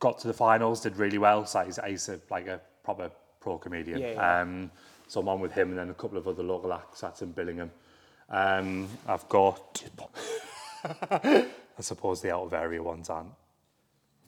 [0.00, 1.46] got to the finals, did really well.
[1.46, 3.10] So he's, he's a, like a proper
[3.40, 4.00] pro comedian.
[4.00, 4.40] Yeah, yeah.
[4.40, 4.70] Um,
[5.06, 7.00] so I'm on with him and then a couple of other local acts.
[7.00, 7.70] That's in Billingham.
[8.28, 9.82] Um, I've got,
[11.10, 11.46] I
[11.80, 13.30] suppose the out of area ones aren't.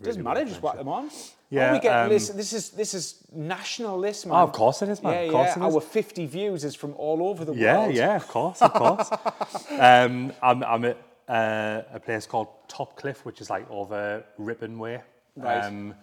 [0.02, 1.10] Doesn't matter, just whack them on.
[1.50, 4.36] Yeah, Oh, we get um, listen, this is this is national list, man.
[4.36, 5.12] Oh, of course it is, man.
[5.12, 5.64] Yeah, of course yeah.
[5.64, 5.74] it is.
[5.74, 7.94] Our 50 views is from all over the Yeah, world.
[7.94, 9.10] yeah, yeah, of course, of course.
[9.78, 10.96] um, I'm, I'm at
[11.28, 15.00] uh, a place called Topcliffe, which is like over Ripon Way.
[15.36, 15.64] Right.
[15.64, 15.94] Um,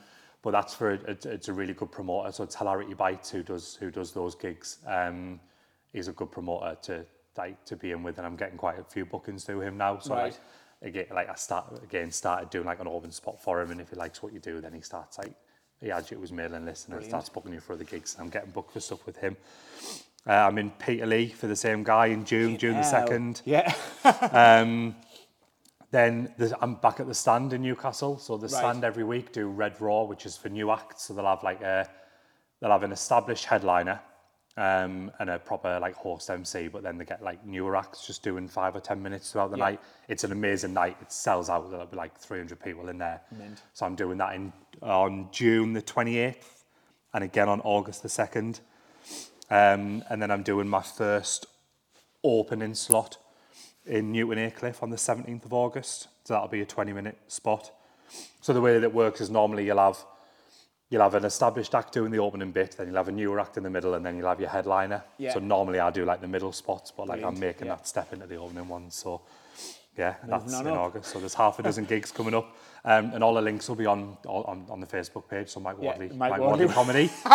[0.44, 2.32] but that's for a, it's, it's a really good promoter.
[2.32, 4.78] So it's Hilarity Bites who does who does those gigs.
[4.86, 5.40] Um,
[5.92, 7.06] he's a good promoter to
[7.38, 10.00] like to be in with, and I'm getting quite a few bookings through him now.
[10.00, 10.24] So Right.
[10.82, 13.82] like, again, like I start again started doing like an open spot for him, and
[13.82, 15.34] if he likes what you do, then he starts like
[15.82, 18.16] he adds you to his mailing list and then starts booking you for other gigs.
[18.16, 19.38] And I'm getting booked for stuff with him.
[20.26, 23.42] Uh, I'm in Peterlee for the same guy in June, June the second.
[23.46, 23.74] Yeah.
[25.90, 28.18] Then I'm back at the stand in Newcastle.
[28.18, 31.04] So the stand every week do Red Raw, which is for new acts.
[31.04, 31.90] So they'll have like a,
[32.60, 34.02] they'll have an established headliner
[34.58, 38.24] um, and a proper like horse MC, but then they get like newer acts just
[38.24, 39.64] doing five or ten minutes throughout the Yeah.
[39.66, 39.80] night.
[40.10, 40.98] It's an amazing night.
[41.02, 41.70] It sells out.
[41.70, 43.22] There'll be like 300 people in there.
[43.32, 43.62] Mint.
[43.74, 44.52] So I'm doing that in
[44.82, 46.64] on June the 28th
[47.14, 48.60] and again on August the 2nd.
[49.50, 51.46] Um, and then I'm doing my first
[52.24, 53.18] opening slot
[53.86, 56.08] in Newton Aycliffe on the 17th of August.
[56.26, 57.72] So that'll be a 20 minute spot.
[58.42, 60.04] So the way that it works is normally you'll have
[60.90, 63.58] you'll have an established act doing the opening bit, then you'll have a newer act
[63.58, 65.04] in the middle, and then you'll have your headliner.
[65.18, 65.34] Yeah.
[65.34, 67.76] So normally I do like the middle spots, but like I'm making yeah.
[67.76, 68.90] that step into the opening one.
[68.92, 69.22] So
[69.98, 70.78] yeah, that's in up.
[70.78, 71.12] August.
[71.12, 73.88] So there's half a dozen gigs coming up, um, and all the links will be
[73.88, 75.50] on on, on the Facebook page.
[75.50, 76.68] So Mike Yeah, Mike Mike, Wardley.
[76.68, 77.10] Wardley comedy.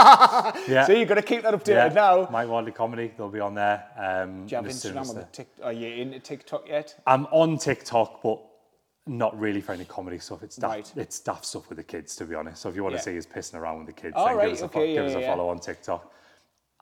[0.70, 0.86] yeah.
[0.86, 2.28] So you've got to keep that updated yeah, now.
[2.30, 3.12] Mike Wardley comedy.
[3.16, 3.84] They'll be on there.
[3.96, 5.48] Um, Do you have and as soon Instagram as or the the- Tik?
[5.62, 6.94] Are you in TikTok yet?
[7.06, 8.40] I'm on TikTok, but
[9.06, 10.42] not really for any comedy stuff.
[10.42, 10.92] It's daft, Right.
[10.96, 12.62] it's daft stuff with the kids, to be honest.
[12.62, 12.98] So if you want Yeah.
[13.00, 14.86] to see us pissing around with the kids, Oh, then right, give us, a, okay,
[14.94, 16.12] give yeah, us a yeah, follow on TikTok.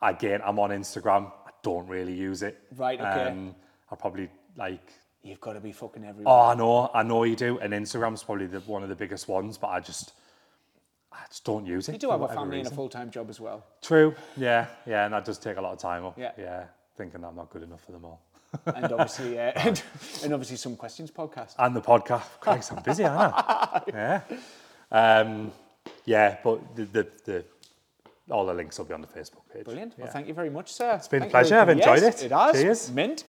[0.03, 1.33] Again, I'm on Instagram.
[1.47, 2.59] I don't really use it.
[2.77, 3.29] Right, okay.
[3.29, 3.55] Um,
[3.91, 4.93] I probably like.
[5.23, 6.33] You've got to be fucking everywhere.
[6.35, 6.41] Oh.
[6.49, 7.59] I know, I know you do.
[7.59, 10.12] And Instagram's probably the, one of the biggest ones, but I just,
[11.12, 11.93] I just don't use it.
[11.93, 13.64] you do have a family and a full-time job as well.
[13.83, 14.14] True.
[14.37, 16.18] Yeah, yeah, and that does take a lot of time up.
[16.18, 16.33] Yeah.
[16.39, 16.64] yeah.
[16.97, 18.21] Thinking that I'm not good enough for them all.
[18.66, 19.82] And obviously, uh, and,
[20.24, 21.55] and obviously some questions podcast.
[21.59, 22.40] and the podcast.
[22.40, 23.82] Christ, I'm busy, aren't I?
[23.88, 24.20] yeah.
[24.90, 25.53] Um,
[26.05, 27.44] yeah, but the, the, the
[28.30, 29.64] all the links will be on the Facebook page.
[29.64, 29.98] Brilliant.
[29.98, 30.94] Well, thank you very much, sir.
[30.94, 31.59] It's been a pleasure.
[31.59, 32.22] I've enjoyed it.
[32.22, 32.53] It has.
[32.61, 32.92] Cheers.
[32.92, 33.18] Mint.